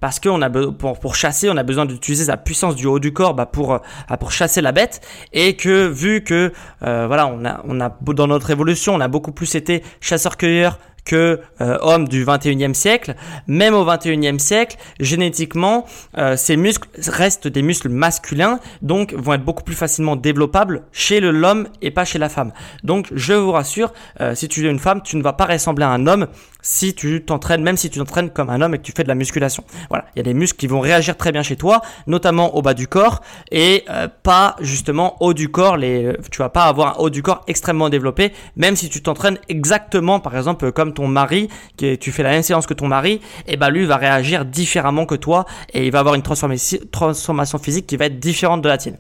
Parce 0.01 0.21
que 0.21 0.71
pour, 0.71 1.15
chasser, 1.15 1.49
on 1.51 1.57
a 1.57 1.63
besoin 1.63 1.87
d'utiliser 1.87 2.25
sa 2.25 2.37
puissance 2.37 2.77
du 2.77 2.87
haut 2.87 2.99
du 2.99 3.13
corps 3.13 3.35
bah, 3.35 3.47
pour 3.47 3.75
euh, 3.75 3.79
pour 4.19 4.33
chasser 4.33 4.61
la 4.61 4.73
bête, 4.73 5.01
et 5.33 5.57
que 5.57 5.89
vu 5.89 6.23
que 6.23 6.53
euh, 6.83 7.07
voilà, 7.07 7.35
dans 7.65 8.27
notre 8.27 8.51
évolution, 8.51 8.95
on 8.95 9.01
a 9.01 9.09
beaucoup 9.09 9.33
plus 9.33 9.55
été 9.55 9.83
chasseur-cueilleur 10.01 10.79
que 11.05 11.41
euh, 11.61 11.79
homme 11.81 12.09
du 12.09 12.25
21e 12.25 12.75
siècle. 12.75 13.15
Même 13.47 13.75
au 13.75 13.85
21e 13.85 14.39
siècle, 14.39 14.77
génétiquement, 14.99 15.87
euh, 16.19 16.37
ces 16.37 16.57
muscles 16.57 16.89
restent 17.07 17.49
des 17.49 17.63
muscles 17.63 17.89
masculins, 17.89 18.61
donc 18.83 19.13
vont 19.15 19.35
être 19.35 19.45
beaucoup 19.45 19.65
plus 19.65 19.75
facilement 19.75 20.17
développables 20.17 20.83
chez 20.93 21.21
l'homme 21.21 21.69
et 21.83 21.91
pas 21.91 22.05
chez 22.05 22.19
la 22.19 22.29
femme. 22.29 22.53
Donc 22.85 23.09
je 23.13 23.33
vous 23.33 23.53
rassure, 23.53 23.93
euh, 24.21 24.35
si 24.35 24.49
tu 24.49 24.67
es 24.67 24.71
une 24.71 24.79
femme, 24.79 25.03
tu 25.03 25.17
ne 25.17 25.23
vas 25.23 25.33
pas 25.33 25.47
ressembler 25.47 25.85
à 25.85 25.91
un 25.91 26.07
homme 26.07 26.27
si 26.63 26.95
tu 26.95 27.25
t'entraînes, 27.25 27.63
même 27.63 27.77
si 27.77 27.91
tu 27.91 27.99
t'entraînes 27.99 28.31
comme 28.31 28.51
un 28.51 28.61
homme 28.61 28.75
et 28.75 28.79
que 28.79 28.83
tu 28.83 28.93
fais 28.93 29.03
de 29.03 29.09
la 29.09 29.15
musculation. 29.15 29.65
Voilà, 29.89 30.07
il 30.15 30.19
y 30.19 30.21
a 30.21 30.25
des 30.25 30.35
muscles 30.35 30.59
qui 30.59 30.67
vont 30.67 30.81
réagir 30.81 31.17
très 31.17 31.33
bien 31.33 31.43
chez 31.43 31.57
toi, 31.57 31.83
notamment 32.07 32.57
au 32.57 32.63
bas 32.63 32.75
du 32.75 32.87
corps 32.87 33.21
et 33.51 33.85
pas 34.23 34.57
justement 34.61 35.17
haut 35.21 35.35
du 35.35 35.49
corps. 35.49 35.77
Les, 35.77 36.17
tu 36.31 36.39
vas 36.39 36.49
pas 36.49 36.65
avoir 36.65 36.99
un 36.99 37.03
haut 37.03 37.11
du 37.11 37.23
corps 37.23 37.43
extrêmement 37.47 37.89
développé, 37.89 38.33
même 38.57 38.77
si 38.77 38.89
tu 38.89 39.03
t'entraînes 39.03 39.39
exactement, 39.49 40.21
par 40.21 40.37
exemple, 40.37 40.73
comme 40.73 40.93
ton 40.93 41.07
mari, 41.07 41.49
qui 41.77 41.99
tu 41.99 42.13
fais 42.13 42.23
la 42.23 42.31
même 42.31 42.43
séance 42.43 42.67
que 42.67 42.75
ton 42.75 42.89
mari, 42.89 43.21
et 43.47 43.55
eh 43.55 43.57
ben 43.57 43.71
lui 43.71 43.85
va 43.85 43.97
réagir 43.97 44.45
différemment 44.45 45.07
que 45.07 45.15
toi 45.15 45.45
et 45.73 45.87
il 45.87 45.93
va 45.93 46.01
avoir 46.01 46.15
une 46.15 46.23
transformation 46.23 47.59
physique 47.59 47.87
qui 47.87 47.97
va 47.97 48.07
être 48.07 48.19
différente 48.19 48.63
de 48.63 48.69
la 48.69 48.79
tienne. 48.79 48.97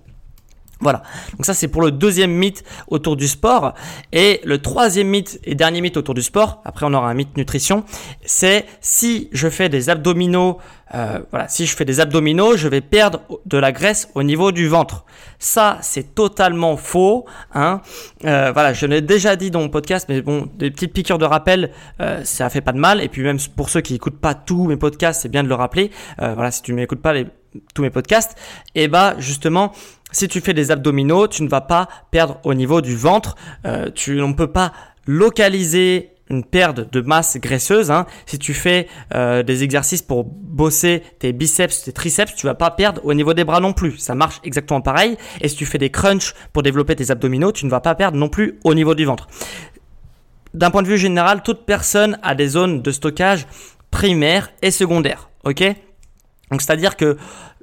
Voilà. 0.80 1.02
Donc 1.32 1.44
ça 1.44 1.54
c'est 1.54 1.68
pour 1.68 1.82
le 1.82 1.90
deuxième 1.90 2.32
mythe 2.32 2.64
autour 2.88 3.16
du 3.16 3.28
sport. 3.28 3.74
Et 4.12 4.40
le 4.44 4.58
troisième 4.58 5.08
mythe 5.08 5.38
et 5.44 5.54
dernier 5.54 5.80
mythe 5.80 5.96
autour 5.96 6.14
du 6.14 6.22
sport, 6.22 6.62
après 6.64 6.86
on 6.86 6.94
aura 6.94 7.10
un 7.10 7.14
mythe 7.14 7.36
nutrition, 7.36 7.84
c'est 8.24 8.66
si 8.80 9.28
je 9.32 9.48
fais 9.48 9.68
des 9.68 9.90
abdominaux, 9.90 10.58
euh, 10.94 11.20
voilà, 11.30 11.48
si 11.48 11.66
je 11.66 11.76
fais 11.76 11.84
des 11.84 12.00
abdominaux, 12.00 12.56
je 12.56 12.66
vais 12.66 12.80
perdre 12.80 13.20
de 13.46 13.58
la 13.58 13.72
graisse 13.72 14.08
au 14.14 14.22
niveau 14.22 14.52
du 14.52 14.68
ventre. 14.68 15.04
Ça 15.38 15.78
c'est 15.82 16.14
totalement 16.14 16.76
faux. 16.76 17.26
Hein. 17.54 17.80
Euh, 18.24 18.50
voilà, 18.52 18.72
je 18.72 18.86
l'ai 18.86 19.02
déjà 19.02 19.36
dit 19.36 19.50
dans 19.50 19.60
mon 19.60 19.68
podcast, 19.68 20.06
mais 20.08 20.22
bon, 20.22 20.48
des 20.56 20.70
petites 20.70 20.92
piqûres 20.92 21.18
de 21.18 21.26
rappel, 21.26 21.70
euh, 22.00 22.24
ça 22.24 22.48
fait 22.50 22.60
pas 22.60 22.72
de 22.72 22.78
mal. 22.78 23.02
Et 23.02 23.08
puis 23.08 23.22
même 23.22 23.38
pour 23.54 23.68
ceux 23.68 23.80
qui 23.80 23.92
n'écoutent 23.92 24.20
pas 24.20 24.34
tous 24.34 24.64
mes 24.64 24.76
podcasts, 24.76 25.22
c'est 25.22 25.28
bien 25.28 25.42
de 25.42 25.48
le 25.48 25.54
rappeler. 25.54 25.90
Euh, 26.22 26.34
voilà, 26.34 26.50
si 26.50 26.62
tu 26.62 26.72
m'écoutes 26.72 27.02
pas 27.02 27.12
les, 27.12 27.26
tous 27.74 27.82
mes 27.82 27.90
podcasts, 27.90 28.36
et 28.74 28.84
eh 28.84 28.88
bah 28.88 29.14
justement 29.18 29.72
si 30.12 30.28
tu 30.28 30.40
fais 30.40 30.54
des 30.54 30.70
abdominaux, 30.70 31.28
tu 31.28 31.42
ne 31.42 31.48
vas 31.48 31.60
pas 31.60 31.88
perdre 32.10 32.38
au 32.44 32.54
niveau 32.54 32.80
du 32.80 32.96
ventre. 32.96 33.36
Euh, 33.64 33.90
tu 33.94 34.16
ne 34.16 34.32
peut 34.32 34.50
pas 34.50 34.72
localiser 35.06 36.10
une 36.28 36.44
perte 36.44 36.92
de 36.92 37.00
masse 37.00 37.36
graisseuse. 37.38 37.90
Hein. 37.90 38.06
Si 38.26 38.38
tu 38.38 38.54
fais 38.54 38.86
euh, 39.14 39.42
des 39.42 39.64
exercices 39.64 40.02
pour 40.02 40.24
bosser 40.24 41.02
tes 41.18 41.32
biceps, 41.32 41.82
tes 41.82 41.92
triceps, 41.92 42.34
tu 42.34 42.46
vas 42.46 42.54
pas 42.54 42.70
perdre 42.70 43.00
au 43.04 43.14
niveau 43.14 43.34
des 43.34 43.44
bras 43.44 43.60
non 43.60 43.72
plus. 43.72 43.98
Ça 43.98 44.14
marche 44.14 44.40
exactement 44.44 44.80
pareil. 44.80 45.16
Et 45.40 45.48
si 45.48 45.56
tu 45.56 45.66
fais 45.66 45.78
des 45.78 45.90
crunchs 45.90 46.34
pour 46.52 46.62
développer 46.62 46.94
tes 46.94 47.10
abdominaux, 47.10 47.52
tu 47.52 47.66
ne 47.66 47.70
vas 47.70 47.80
pas 47.80 47.94
perdre 47.94 48.16
non 48.16 48.28
plus 48.28 48.58
au 48.64 48.74
niveau 48.74 48.94
du 48.94 49.04
ventre. 49.04 49.28
D'un 50.54 50.70
point 50.70 50.82
de 50.82 50.88
vue 50.88 50.98
général, 50.98 51.42
toute 51.42 51.64
personne 51.64 52.18
a 52.22 52.34
des 52.34 52.48
zones 52.48 52.82
de 52.82 52.90
stockage 52.90 53.46
primaires 53.90 54.50
et 54.62 54.70
secondaires. 54.70 55.30
Ok? 55.44 55.64
Donc 56.50 56.62
c'est-à-dire 56.62 56.96
que 56.96 57.16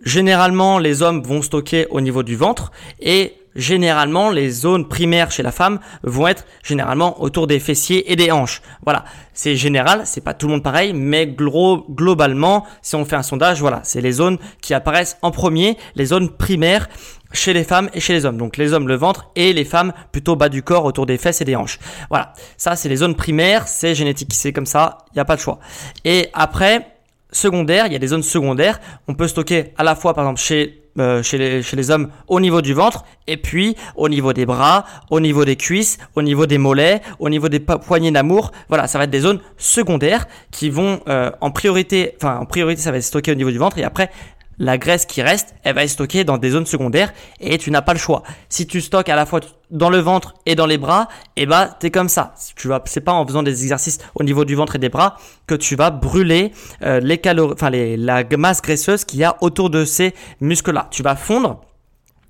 Généralement, 0.04 0.78
les 0.78 1.02
hommes 1.02 1.24
vont 1.24 1.42
stocker 1.42 1.88
au 1.90 2.02
niveau 2.02 2.22
du 2.22 2.36
ventre 2.36 2.72
et 3.00 3.34
généralement, 3.56 4.30
les 4.30 4.52
zones 4.52 4.88
primaires 4.88 5.32
chez 5.32 5.42
la 5.42 5.52
femme 5.52 5.80
vont 6.04 6.28
être 6.28 6.46
généralement 6.64 7.20
autour 7.24 7.48
des 7.48 7.60
fessiers 7.60 8.12
et 8.12 8.16
des 8.16 8.32
hanches. 8.32 8.62
Voilà, 8.86 9.06
c'est 9.34 9.56
général, 9.56 10.04
c'est 10.06 10.22
pas 10.22 10.36
tout 10.36 10.46
le 10.46 10.54
monde 10.54 10.64
pareil, 10.64 10.94
mais 10.94 11.26
gros, 11.26 11.84
globalement, 11.90 12.64
si 12.84 12.96
on 12.96 13.06
fait 13.06 13.16
un 13.16 13.24
sondage, 13.24 13.60
voilà, 13.60 13.82
c'est 13.84 14.02
les 14.02 14.12
zones 14.12 14.38
qui 14.62 14.76
apparaissent 14.76 15.18
en 15.24 15.32
premier, 15.32 15.78
les 15.96 16.06
zones 16.06 16.30
primaires 16.30 16.88
chez 17.34 17.54
les 17.54 17.64
femmes 17.64 17.90
et 17.96 18.00
chez 18.00 18.14
les 18.14 18.26
hommes. 18.26 18.38
Donc 18.38 18.56
les 18.58 18.74
hommes 18.74 18.88
le 18.88 18.96
ventre 18.96 19.32
et 19.36 19.52
les 19.52 19.66
femmes 19.66 19.94
plutôt 20.12 20.36
bas 20.36 20.50
du 20.50 20.62
corps 20.62 20.86
autour 20.86 21.08
des 21.08 21.18
fesses 21.18 21.42
et 21.42 21.46
des 21.46 21.56
hanches. 21.56 21.80
Voilà, 22.12 22.34
ça 22.56 22.76
c'est 22.76 22.88
les 22.88 22.98
zones 22.98 23.16
primaires, 23.16 23.68
c'est 23.68 23.96
génétique, 23.96 24.36
c'est 24.36 24.54
comme 24.54 24.68
ça, 24.68 25.00
il 25.12 25.16
n'y 25.16 25.22
a 25.22 25.26
pas 25.26 25.36
de 25.36 25.42
choix. 25.42 25.58
Et 26.06 26.30
après, 26.34 26.97
secondaires, 27.32 27.88
il 27.88 27.94
y 27.94 27.96
a 27.96 28.00
des 28.00 28.08
zones 28.08 28.24
secondaires. 28.24 28.80
On 29.08 29.14
peut 29.14 29.28
stocker 29.28 29.74
à 29.78 29.84
la 29.84 29.96
fois, 29.96 30.14
par 30.14 30.26
exemple, 30.26 30.40
chez 30.40 30.84
euh, 31.00 31.22
chez, 31.22 31.38
les, 31.38 31.62
chez 31.62 31.76
les 31.76 31.92
hommes 31.92 32.10
au 32.28 32.40
niveau 32.40 32.64
du 32.64 32.74
ventre 32.74 33.06
et 33.28 33.38
puis 33.38 33.76
au 33.96 34.10
niveau 34.10 34.34
des 34.34 34.48
bras, 34.48 34.84
au 35.12 35.20
niveau 35.20 35.46
des 35.46 35.56
cuisses, 35.56 36.00
au 36.16 36.24
niveau 36.24 36.48
des 36.48 36.58
mollets, 36.58 37.04
au 37.20 37.30
niveau 37.30 37.50
des 37.50 37.60
poignées 37.60 38.10
d'amour. 38.10 38.52
Voilà, 38.68 38.88
ça 38.88 38.98
va 38.98 39.04
être 39.04 39.12
des 39.12 39.20
zones 39.20 39.40
secondaires 39.58 40.26
qui 40.50 40.72
vont 40.72 41.02
euh, 41.08 41.30
en 41.40 41.52
priorité, 41.52 42.16
enfin 42.16 42.40
en 42.40 42.46
priorité 42.46 42.82
ça 42.82 42.90
va 42.90 42.98
être 42.98 43.04
stocké 43.04 43.32
au 43.32 43.36
niveau 43.36 43.52
du 43.52 43.60
ventre 43.60 43.78
et 43.78 43.84
après 43.84 44.10
la 44.60 44.78
graisse 44.78 45.06
qui 45.06 45.22
reste, 45.22 45.56
elle 45.64 45.76
va 45.76 45.84
être 45.84 45.90
stockée 45.90 46.24
dans 46.24 46.38
des 46.38 46.52
zones 46.52 46.66
secondaires 46.66 47.14
et 47.40 47.58
tu 47.58 47.72
n'as 47.72 47.82
pas 47.82 47.94
le 47.94 48.00
choix. 48.00 48.24
Si 48.50 48.68
tu 48.68 48.82
stockes 48.82 49.10
à 49.10 49.16
la 49.16 49.26
fois 49.26 49.40
dans 49.70 49.90
le 49.90 50.00
ventre 50.00 50.34
et 50.46 50.56
dans 50.56 50.66
les 50.66 50.78
bras, 50.78 51.08
eh 51.36 51.46
bah 51.46 51.76
t'es 51.80 51.92
comme 51.92 52.10
ça. 52.10 52.34
Tu 52.56 52.68
vas, 52.68 52.82
c'est 52.86 53.02
pas 53.02 53.14
en 53.14 53.26
faisant 53.26 53.44
des 53.44 53.62
exercices 53.64 54.00
au 54.16 54.24
niveau 54.24 54.46
du 54.46 54.56
ventre 54.56 54.76
et 54.78 54.80
des 54.80 54.90
bras 54.90 55.18
que 55.46 55.56
tu 55.56 55.76
vas 55.76 55.92
brûler 55.92 56.52
euh, 56.84 57.00
les 57.00 57.18
calories, 57.18 57.54
enfin 57.54 57.70
les, 57.70 57.98
la 57.98 58.24
masse 58.38 58.62
graisseuse 58.62 59.06
qu'il 59.06 59.20
y 59.20 59.24
a 59.24 59.38
autour 59.42 59.70
de 59.70 59.86
ces 59.86 60.14
muscles-là. 60.42 60.88
Tu 60.92 61.04
vas 61.04 61.16
fondre 61.16 61.62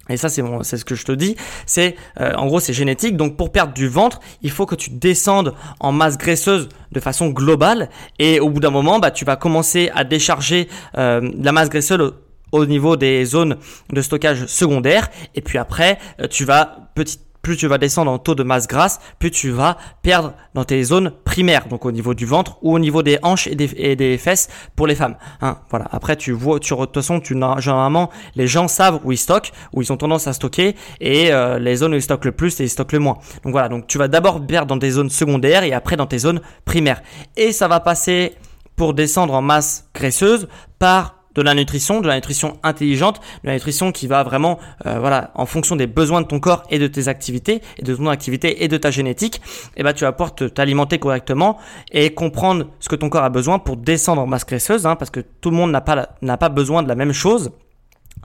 et 0.09 0.17
ça, 0.17 0.29
c'est 0.29 0.41
bon, 0.41 0.63
c'est 0.63 0.77
ce 0.77 0.85
que 0.85 0.95
je 0.95 1.05
te 1.05 1.11
dis. 1.11 1.35
C'est, 1.65 1.95
euh, 2.19 2.33
en 2.35 2.47
gros, 2.47 2.59
c'est 2.59 2.73
génétique. 2.73 3.17
Donc, 3.17 3.37
pour 3.37 3.51
perdre 3.51 3.73
du 3.73 3.87
ventre, 3.87 4.19
il 4.41 4.51
faut 4.51 4.65
que 4.65 4.75
tu 4.75 4.89
descendes 4.89 5.53
en 5.79 5.91
masse 5.91 6.17
graisseuse 6.17 6.69
de 6.91 6.99
façon 6.99 7.29
globale. 7.29 7.89
Et 8.19 8.39
au 8.39 8.49
bout 8.49 8.59
d'un 8.59 8.71
moment, 8.71 8.99
bah, 8.99 9.11
tu 9.11 9.25
vas 9.25 9.35
commencer 9.35 9.89
à 9.93 10.03
décharger 10.03 10.69
euh, 10.97 11.29
la 11.41 11.51
masse 11.51 11.69
graisseuse 11.69 12.13
au 12.51 12.65
niveau 12.65 12.95
des 12.95 13.25
zones 13.25 13.57
de 13.91 14.01
stockage 14.01 14.45
secondaire. 14.45 15.09
Et 15.35 15.41
puis 15.41 15.57
après, 15.57 15.97
euh, 16.21 16.27
tu 16.27 16.45
vas 16.45 16.89
petit 16.95 17.19
plus 17.47 17.55
tu 17.55 17.67
vas 17.67 17.77
descendre 17.77 18.11
en 18.11 18.19
taux 18.19 18.35
de 18.35 18.43
masse 18.43 18.67
grasse, 18.67 18.99
plus 19.19 19.31
tu 19.31 19.51
vas 19.51 19.77
perdre 20.01 20.33
dans 20.53 20.65
tes 20.65 20.83
zones 20.83 21.13
primaires, 21.23 21.69
donc 21.69 21.85
au 21.85 21.93
niveau 21.93 22.13
du 22.13 22.25
ventre 22.25 22.57
ou 22.61 22.75
au 22.75 22.79
niveau 22.79 23.03
des 23.03 23.19
hanches 23.23 23.47
et 23.47 23.55
des, 23.95 24.17
fesses 24.17 24.49
pour 24.75 24.85
les 24.85 24.95
femmes. 24.95 25.15
Hein, 25.39 25.59
voilà. 25.69 25.87
Après, 25.93 26.17
tu 26.17 26.33
vois, 26.33 26.59
tu, 26.59 26.73
de 26.73 26.79
toute 26.79 26.95
façon, 26.95 27.21
tu, 27.21 27.35
généralement, 27.59 28.09
les 28.35 28.47
gens 28.47 28.67
savent 28.67 28.99
où 29.05 29.13
ils 29.13 29.17
stockent, 29.17 29.53
où 29.71 29.81
ils 29.81 29.93
ont 29.93 29.95
tendance 29.95 30.27
à 30.27 30.33
stocker, 30.33 30.75
et 30.99 31.31
euh, 31.31 31.57
les 31.57 31.77
zones 31.77 31.93
où 31.93 31.95
ils 31.95 32.01
stockent 32.01 32.25
le 32.25 32.33
plus 32.33 32.59
et 32.59 32.65
ils 32.65 32.69
stockent 32.69 32.91
le 32.91 32.99
moins. 32.99 33.17
Donc 33.43 33.53
voilà. 33.53 33.69
Donc 33.69 33.87
tu 33.87 33.97
vas 33.97 34.09
d'abord 34.09 34.45
perdre 34.45 34.67
dans 34.67 34.79
tes 34.79 34.91
zones 34.91 35.09
secondaires 35.09 35.63
et 35.63 35.71
après 35.71 35.95
dans 35.95 36.05
tes 36.05 36.17
zones 36.17 36.41
primaires. 36.65 37.01
Et 37.37 37.53
ça 37.53 37.69
va 37.69 37.79
passer 37.79 38.35
pour 38.75 38.93
descendre 38.93 39.33
en 39.33 39.41
masse 39.41 39.87
graisseuse 39.93 40.49
par 40.79 41.16
de 41.37 41.41
la 41.43 41.53
nutrition, 41.53 42.01
de 42.01 42.07
la 42.07 42.15
nutrition 42.15 42.57
intelligente, 42.63 43.21
de 43.43 43.47
la 43.47 43.53
nutrition 43.53 43.91
qui 43.91 44.07
va 44.07 44.23
vraiment, 44.23 44.59
euh, 44.85 44.99
voilà, 44.99 45.31
en 45.35 45.45
fonction 45.45 45.75
des 45.75 45.87
besoins 45.87 46.21
de 46.21 46.27
ton 46.27 46.39
corps 46.39 46.63
et 46.69 46.79
de 46.79 46.87
tes 46.87 47.07
activités, 47.07 47.61
et 47.77 47.83
de 47.83 47.95
ton 47.95 48.07
activité 48.07 48.63
et 48.63 48.67
de 48.67 48.77
ta 48.77 48.91
génétique, 48.91 49.37
et 49.37 49.81
eh 49.81 49.83
ben 49.83 49.93
tu 49.93 50.03
vas 50.03 50.11
pouvoir 50.11 50.33
t'alimenter 50.35 50.97
correctement 50.97 51.57
et 51.91 52.13
comprendre 52.13 52.65
ce 52.79 52.89
que 52.89 52.95
ton 52.95 53.09
corps 53.09 53.23
a 53.23 53.29
besoin 53.29 53.59
pour 53.59 53.77
descendre 53.77 54.21
en 54.21 54.27
masse 54.27 54.45
graisseuse, 54.45 54.85
hein, 54.85 54.95
parce 54.95 55.11
que 55.11 55.19
tout 55.19 55.51
le 55.51 55.55
monde 55.55 55.71
n'a 55.71 56.37
pas 56.37 56.49
besoin 56.49 56.81
de 56.83 56.87
la 56.87 56.95
même 56.95 57.13
chose. 57.13 57.51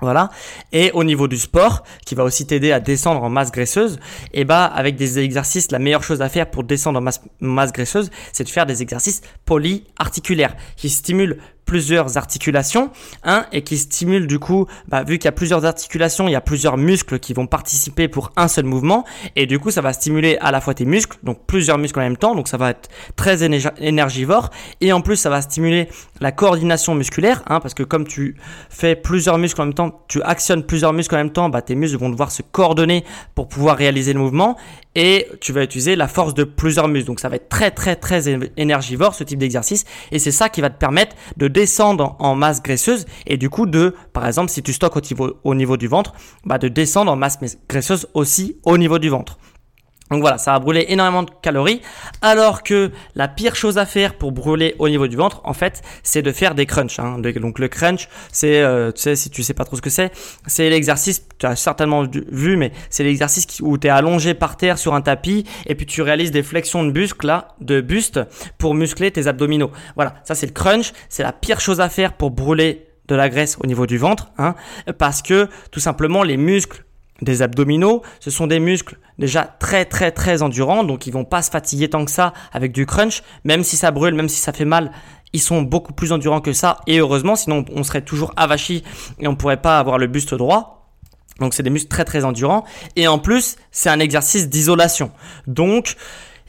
Voilà. 0.00 0.31
Et 0.73 0.90
au 0.92 1.04
niveau 1.04 1.28
du 1.28 1.37
sport, 1.37 1.85
qui 2.04 2.14
va 2.14 2.25
aussi 2.25 2.47
t'aider 2.47 2.73
à 2.73 2.81
descendre 2.81 3.23
en 3.23 3.31
masse 3.31 3.52
graisseuse, 3.52 4.00
et 4.33 4.40
eh 4.40 4.45
bah 4.45 4.64
avec 4.64 4.97
des 4.97 5.19
exercices, 5.19 5.71
la 5.71 5.78
meilleure 5.78 6.02
chose 6.02 6.23
à 6.23 6.28
faire 6.28 6.50
pour 6.50 6.64
descendre 6.64 6.99
en 6.99 7.02
masse, 7.02 7.21
masse 7.40 7.73
graisseuse, 7.73 8.11
c'est 8.33 8.45
de 8.45 8.49
faire 8.49 8.66
des 8.66 8.83
exercices 8.83 9.23
polyarticulaires 9.45 10.57
qui 10.76 10.88
stimulent 10.90 11.38
plusieurs 11.73 12.19
articulations, 12.19 12.91
hein, 13.25 13.47
et 13.50 13.62
qui 13.62 13.79
stimule 13.79 14.26
du 14.26 14.38
coup, 14.38 14.67
bah, 14.88 15.05
vu 15.05 15.17
qu'il 15.17 15.25
y 15.25 15.29
a 15.29 15.33
plusieurs 15.33 15.64
articulations, 15.64 16.29
il 16.29 16.33
y 16.33 16.35
a 16.35 16.43
plusieurs 16.43 16.76
muscles 16.76 17.19
qui 17.19 17.33
vont 17.33 17.47
participer 17.47 18.09
pour 18.09 18.31
un 18.37 18.47
seul 18.47 18.67
mouvement, 18.67 19.07
et 19.37 19.47
du 19.47 19.59
coup 19.59 19.71
ça 19.71 19.81
va 19.81 19.95
stimuler 19.95 20.37
à 20.43 20.50
la 20.50 20.61
fois 20.61 20.75
tes 20.75 20.85
muscles, 20.85 21.17
donc 21.23 21.47
plusieurs 21.47 21.79
muscles 21.79 21.99
en 22.00 22.02
même 22.02 22.19
temps, 22.19 22.35
donc 22.35 22.47
ça 22.47 22.59
va 22.59 22.69
être 22.69 22.91
très 23.17 23.43
énergivore, 23.43 24.50
et 24.83 24.93
en 24.93 25.00
plus 25.00 25.17
ça 25.17 25.31
va 25.31 25.41
stimuler 25.41 25.88
la 26.21 26.31
coordination 26.31 26.95
musculaire, 26.95 27.43
hein, 27.47 27.59
parce 27.59 27.73
que 27.73 27.85
comme 27.85 28.07
tu 28.07 28.37
fais 28.69 28.95
plusieurs 28.95 29.38
muscles 29.38 29.62
en 29.62 29.64
même 29.64 29.73
temps, 29.73 30.05
tu 30.09 30.21
actionnes 30.21 30.64
plusieurs 30.64 30.93
muscles 30.93 31.14
en 31.14 31.19
même 31.19 31.33
temps, 31.33 31.49
bah, 31.49 31.62
tes 31.62 31.75
muscles 31.75 31.97
vont 31.97 32.11
devoir 32.11 32.33
se 32.33 32.43
coordonner 32.43 33.02
pour 33.35 33.49
pouvoir 33.49 33.79
réaliser 33.79 34.12
le 34.12 34.21
mouvement, 34.21 34.59
et 34.95 35.29
tu 35.41 35.53
vas 35.53 35.63
utiliser 35.63 35.97
la 35.97 36.09
force 36.09 36.35
de 36.35 36.45
plusieurs 36.45 36.89
muscles. 36.89 37.07
Donc 37.07 37.21
ça 37.21 37.29
va 37.29 37.37
être 37.37 37.49
très 37.49 37.71
très 37.71 37.97
très 37.97 38.25
énergivore 38.57 39.15
ce 39.15 39.25
type 39.25 39.39
d'exercice 39.39 39.85
et 40.11 40.19
c'est 40.19 40.31
ça 40.31 40.49
qui 40.49 40.61
va 40.61 40.71
te 40.71 40.79
permettre 40.79 41.17
de 41.37 41.49
descendre 41.49 42.17
en 42.19 42.35
masse 42.35 42.63
graisseuse 42.63 43.07
et 43.27 43.37
du 43.37 43.51
coup 43.51 43.67
de, 43.67 43.95
par 44.13 44.27
exemple, 44.27 44.51
si 44.51 44.63
tu 44.63 44.73
stockes 44.73 44.97
au 44.97 45.01
niveau, 45.01 45.37
au 45.45 45.55
niveau 45.55 45.77
du 45.77 45.89
ventre, 45.89 46.13
bah 46.45 46.59
de 46.59 46.69
descendre 46.69 47.13
en 47.13 47.17
masse 47.17 47.39
graisseuse 47.69 48.09
aussi 48.15 48.57
au 48.65 48.79
niveau 48.79 48.99
du 48.99 49.09
ventre. 49.09 49.39
Donc 50.12 50.21
voilà, 50.21 50.37
ça 50.37 50.52
va 50.52 50.59
brûler 50.59 50.85
énormément 50.88 51.23
de 51.23 51.31
calories, 51.40 51.81
alors 52.21 52.62
que 52.62 52.90
la 53.14 53.28
pire 53.28 53.57
chose 53.57 53.78
à 53.78 53.87
faire 53.87 54.14
pour 54.14 54.31
brûler 54.31 54.75
au 54.78 54.90
niveau 54.90 55.09
du 55.09 55.16
ventre, 55.16 55.40
en 55.45 55.54
fait, 55.54 55.81
c'est 56.02 56.21
de 56.21 56.33
faire 56.33 56.54
des 56.54 56.66
crunchs. 56.66 56.99
Hein. 56.99 57.19
Donc 57.19 57.59
le 57.59 57.69
crunch, 57.69 58.09
c'est, 58.31 58.61
euh, 58.61 58.92
tu 58.92 59.00
sais, 59.00 59.16
si 59.16 59.31
tu 59.31 59.42
sais 59.42 59.54
pas 59.54 59.64
trop 59.64 59.76
ce 59.76 59.81
que 59.81 59.88
c'est, 59.88 60.12
c'est 60.47 60.69
l'exercice, 60.69 61.26
tu 61.38 61.47
as 61.47 61.57
certainement 61.57 62.04
vu, 62.31 62.59
mais 62.59 62.73
c'est 62.90 63.04
l'exercice 63.04 63.47
où 63.61 63.78
tu 63.78 63.87
es 63.87 63.90
allongé 63.90 64.35
par 64.35 64.59
terre 64.59 64.76
sur 64.76 64.95
un 64.95 65.00
tapis, 65.00 65.45
et 65.66 65.75
puis 65.75 65.87
tu 65.87 66.02
réalises 66.02 66.31
des 66.31 66.42
flexions 66.42 66.85
de 66.85 66.90
buste, 66.90 67.25
là, 67.25 67.49
de 67.62 67.81
buste, 67.81 68.21
pour 68.59 68.75
muscler 68.75 69.11
tes 69.11 69.28
abdominaux. 69.28 69.71
Voilà, 69.97 70.14
ça 70.25 70.35
c'est 70.35 70.47
le 70.47 70.52
crunch, 70.52 70.92
c'est 71.09 71.23
la 71.23 71.33
pire 71.33 71.59
chose 71.59 71.81
à 71.81 71.88
faire 71.88 72.12
pour 72.12 72.31
brûler 72.31 72.87
de 73.09 73.14
la 73.14 73.31
graisse 73.31 73.57
au 73.62 73.66
niveau 73.66 73.87
du 73.87 73.97
ventre, 73.97 74.31
hein, 74.37 74.54
parce 74.99 75.23
que 75.23 75.49
tout 75.71 75.81
simplement 75.81 76.23
les 76.23 76.37
muscles 76.37 76.85
des 77.23 77.41
abdominaux. 77.41 78.02
Ce 78.21 78.31
sont 78.31 78.47
des 78.47 78.61
muscles 78.61 78.99
déjà 79.19 79.45
très 79.45 79.85
très 79.85 80.11
très 80.11 80.43
endurants, 80.43 80.85
donc 80.85 81.07
ils 81.07 81.12
vont 81.12 81.25
pas 81.25 81.41
se 81.41 81.50
fatiguer 81.50 81.88
tant 81.88 82.05
que 82.05 82.11
ça 82.11 82.33
avec 82.52 82.73
du 82.73 82.85
crunch, 82.85 83.23
même 83.45 83.64
si 83.64 83.76
ça 83.76 83.91
brûle, 83.91 84.14
même 84.14 84.29
si 84.29 84.41
ça 84.41 84.52
fait 84.52 84.67
mal. 84.67 84.93
Ils 85.33 85.41
sont 85.41 85.62
beaucoup 85.62 85.95
plus 85.95 86.12
endurants 86.12 86.43
que 86.43 86.52
ça, 86.52 86.81
et 86.87 86.99
heureusement, 86.99 87.37
sinon 87.37 87.64
on 87.75 87.83
serait 87.85 88.02
toujours 88.02 88.35
avachi 88.37 88.85
et 89.19 89.29
on 89.29 89.37
pourrait 89.37 89.62
pas 89.62 89.79
avoir 89.79 89.97
le 89.97 90.07
buste 90.07 90.35
droit. 90.35 90.91
Donc 91.41 91.55
c'est 91.55 91.62
des 91.62 91.71
muscles 91.71 91.88
très 91.88 92.05
très 92.05 92.25
endurants. 92.25 92.64
Et 92.97 93.09
en 93.09 93.19
plus, 93.19 93.57
c'est 93.71 93.88
un 93.88 94.00
exercice 94.00 94.49
d'isolation. 94.49 95.11
Donc 95.47 95.97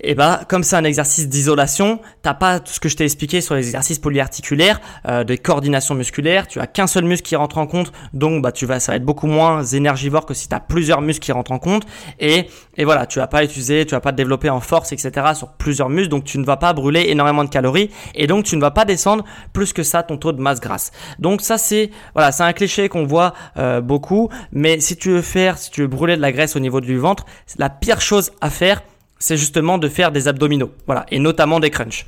et 0.04 0.16
bah 0.16 0.42
comme 0.48 0.64
c'est 0.64 0.76
un 0.76 0.84
exercice 0.84 1.30
d'isolation, 1.30 2.00
t'as 2.22 2.34
pas 2.34 2.60
tout 2.60 2.74
ce 2.74 2.80
que 2.80 2.90
je 2.90 2.96
t'ai 2.98 3.06
expliqué 3.06 3.42
sur 3.42 3.56
les 3.56 3.66
exercices 3.66 4.00
polyarticulaires, 4.00 4.82
euh, 5.08 5.24
des 5.24 5.38
coordinations 5.38 5.96
musculaires, 5.96 6.48
tu 6.48 6.60
as 6.60 6.68
qu'un 6.68 6.88
seul 6.88 7.06
muscle 7.06 7.26
qui 7.26 7.36
rentre 7.36 7.58
en 7.58 7.68
compte, 7.68 7.94
donc 8.14 8.42
bah 8.42 8.52
tu 8.52 8.66
vas 8.66 8.80
ça 8.80 8.92
va 8.92 8.96
être 8.98 9.06
beaucoup 9.06 9.28
moins 9.28 9.64
énergivore 9.64 10.26
que 10.26 10.34
si 10.34 10.50
tu 10.50 10.56
as 10.56 10.60
plusieurs 10.60 11.02
muscles 11.02 11.24
qui 11.24 11.32
rentrent 11.32 11.54
en 11.54 11.60
compte 11.60 11.86
et 12.20 12.48
et 12.76 12.86
voilà, 12.86 13.06
tu 13.06 13.20
vas 13.20 13.28
pas 13.28 13.44
utiliser, 13.44 13.86
tu 13.86 13.92
vas 13.92 14.02
pas 14.02 14.12
te 14.12 14.18
développer 14.18 14.50
en 14.50 14.60
force 14.60 14.92
etc 14.92 15.28
sur 15.36 15.54
plusieurs 15.54 15.90
muscles, 15.90 16.10
donc 16.10 16.26
tu 16.26 16.38
ne 16.38 16.46
vas 16.46 16.58
pas 16.58 16.74
brûler 16.74 17.06
énormément 17.08 17.44
de 17.44 17.50
calories 17.50 17.90
et 18.14 18.28
donc 18.28 18.44
tu 18.44 18.56
ne 18.58 18.62
vas 18.62 18.72
pas 18.72 18.86
descendre 18.86 19.24
plus 19.54 19.72
que 19.72 19.84
ça 19.84 20.04
ton 20.04 20.18
taux 20.18 20.34
de 20.34 20.42
masse 20.42 20.60
grasse. 20.60 20.92
Donc 21.20 21.42
ça 21.42 21.58
c'est 21.58 21.92
voilà, 22.14 22.32
c'est 22.32 22.44
un 22.44 22.54
cliché 22.54 22.90
qu'on 22.90 23.06
voit 23.06 23.34
euh, 23.58 23.80
beaucoup, 23.80 24.30
mais 24.52 24.80
si 24.82 24.98
tu 24.98 25.12
veux 25.12 25.22
faire, 25.22 25.58
si 25.58 25.72
tu 25.72 25.82
veux 25.82 25.88
brûler 25.88 26.18
de 26.18 26.22
la 26.22 26.32
graisse 26.32 26.56
au 26.56 26.60
niveau 26.60 26.82
du 26.82 26.98
ventre, 26.98 27.26
la 27.58 27.70
pire 27.70 28.02
chose 28.02 28.32
à 28.42 28.50
faire 28.50 28.82
c'est 29.24 29.38
justement 29.38 29.78
de 29.78 29.88
faire 29.88 30.12
des 30.12 30.28
abdominaux, 30.28 30.72
voilà, 30.86 31.06
et 31.10 31.18
notamment 31.18 31.62
des 31.62 31.70
crunchs. 31.70 32.08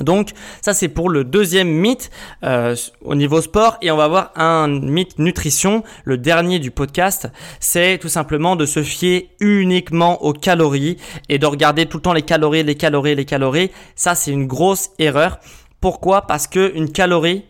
Donc 0.00 0.30
ça 0.62 0.72
c'est 0.72 0.88
pour 0.88 1.10
le 1.10 1.24
deuxième 1.24 1.68
mythe 1.68 2.10
euh, 2.42 2.74
au 3.02 3.14
niveau 3.14 3.42
sport 3.42 3.76
et 3.82 3.90
on 3.90 3.98
va 3.98 4.08
voir 4.08 4.32
un 4.34 4.66
mythe 4.66 5.18
nutrition, 5.18 5.84
le 6.04 6.16
dernier 6.16 6.58
du 6.58 6.70
podcast, 6.70 7.28
c'est 7.60 7.98
tout 7.98 8.08
simplement 8.08 8.56
de 8.56 8.64
se 8.64 8.82
fier 8.82 9.30
uniquement 9.40 10.22
aux 10.22 10.32
calories 10.32 10.96
et 11.28 11.38
de 11.38 11.44
regarder 11.44 11.84
tout 11.84 11.98
le 11.98 12.02
temps 12.02 12.14
les 12.14 12.22
calories, 12.22 12.62
les 12.62 12.76
calories, 12.76 13.14
les 13.14 13.26
calories. 13.26 13.70
Ça 13.94 14.14
c'est 14.14 14.30
une 14.30 14.46
grosse 14.46 14.90
erreur. 14.98 15.38
Pourquoi? 15.80 16.22
Parce 16.22 16.46
que 16.46 16.72
une 16.74 16.92
calorie 16.92 17.44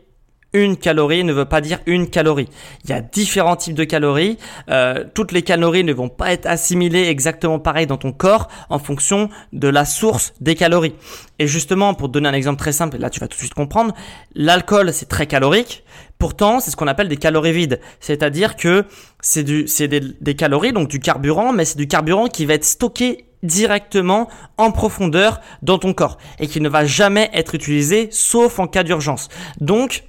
une 0.56 0.76
calorie 0.76 1.22
ne 1.22 1.32
veut 1.32 1.44
pas 1.44 1.60
dire 1.60 1.80
une 1.86 2.08
calorie. 2.08 2.48
Il 2.84 2.90
y 2.90 2.92
a 2.92 3.00
différents 3.00 3.56
types 3.56 3.75
de 3.75 3.84
calories. 3.84 4.38
Euh, 4.70 5.04
toutes 5.14 5.32
les 5.32 5.42
calories 5.42 5.84
ne 5.84 5.92
vont 5.92 6.08
pas 6.08 6.32
être 6.32 6.46
assimilées 6.46 7.08
exactement 7.08 7.58
pareil 7.58 7.86
dans 7.86 7.98
ton 7.98 8.12
corps 8.12 8.48
en 8.70 8.78
fonction 8.78 9.28
de 9.52 9.68
la 9.68 9.84
source 9.84 10.32
des 10.40 10.54
calories. 10.54 10.94
Et 11.38 11.46
justement, 11.46 11.92
pour 11.94 12.08
te 12.08 12.12
donner 12.12 12.28
un 12.28 12.32
exemple 12.32 12.58
très 12.58 12.72
simple, 12.72 12.96
et 12.96 12.98
là 12.98 13.10
tu 13.10 13.20
vas 13.20 13.28
tout 13.28 13.36
de 13.36 13.40
suite 13.40 13.54
comprendre, 13.54 13.94
l'alcool 14.34 14.92
c'est 14.92 15.08
très 15.08 15.26
calorique. 15.26 15.84
Pourtant, 16.18 16.60
c'est 16.60 16.70
ce 16.70 16.76
qu'on 16.76 16.86
appelle 16.86 17.08
des 17.08 17.18
calories 17.18 17.52
vides. 17.52 17.80
C'est-à-dire 18.00 18.56
que 18.56 18.86
c'est 19.20 19.42
du, 19.42 19.68
c'est 19.68 19.88
des, 19.88 20.34
calories, 20.34 20.72
donc 20.72 20.88
du 20.88 20.98
carburant, 20.98 21.52
mais 21.52 21.66
c'est 21.66 21.76
du 21.76 21.88
carburant 21.88 22.28
qui 22.28 22.46
va 22.46 22.54
être 22.54 22.64
stocké 22.64 23.26
directement 23.42 24.28
en 24.56 24.70
profondeur 24.72 25.40
dans 25.62 25.78
ton 25.78 25.92
corps 25.92 26.16
et 26.38 26.48
qui 26.48 26.60
ne 26.60 26.68
va 26.70 26.86
jamais 26.86 27.30
être 27.34 27.54
utilisé 27.54 28.08
sauf 28.10 28.58
en 28.58 28.66
cas 28.66 28.82
d'urgence. 28.82 29.28
Donc, 29.60 30.04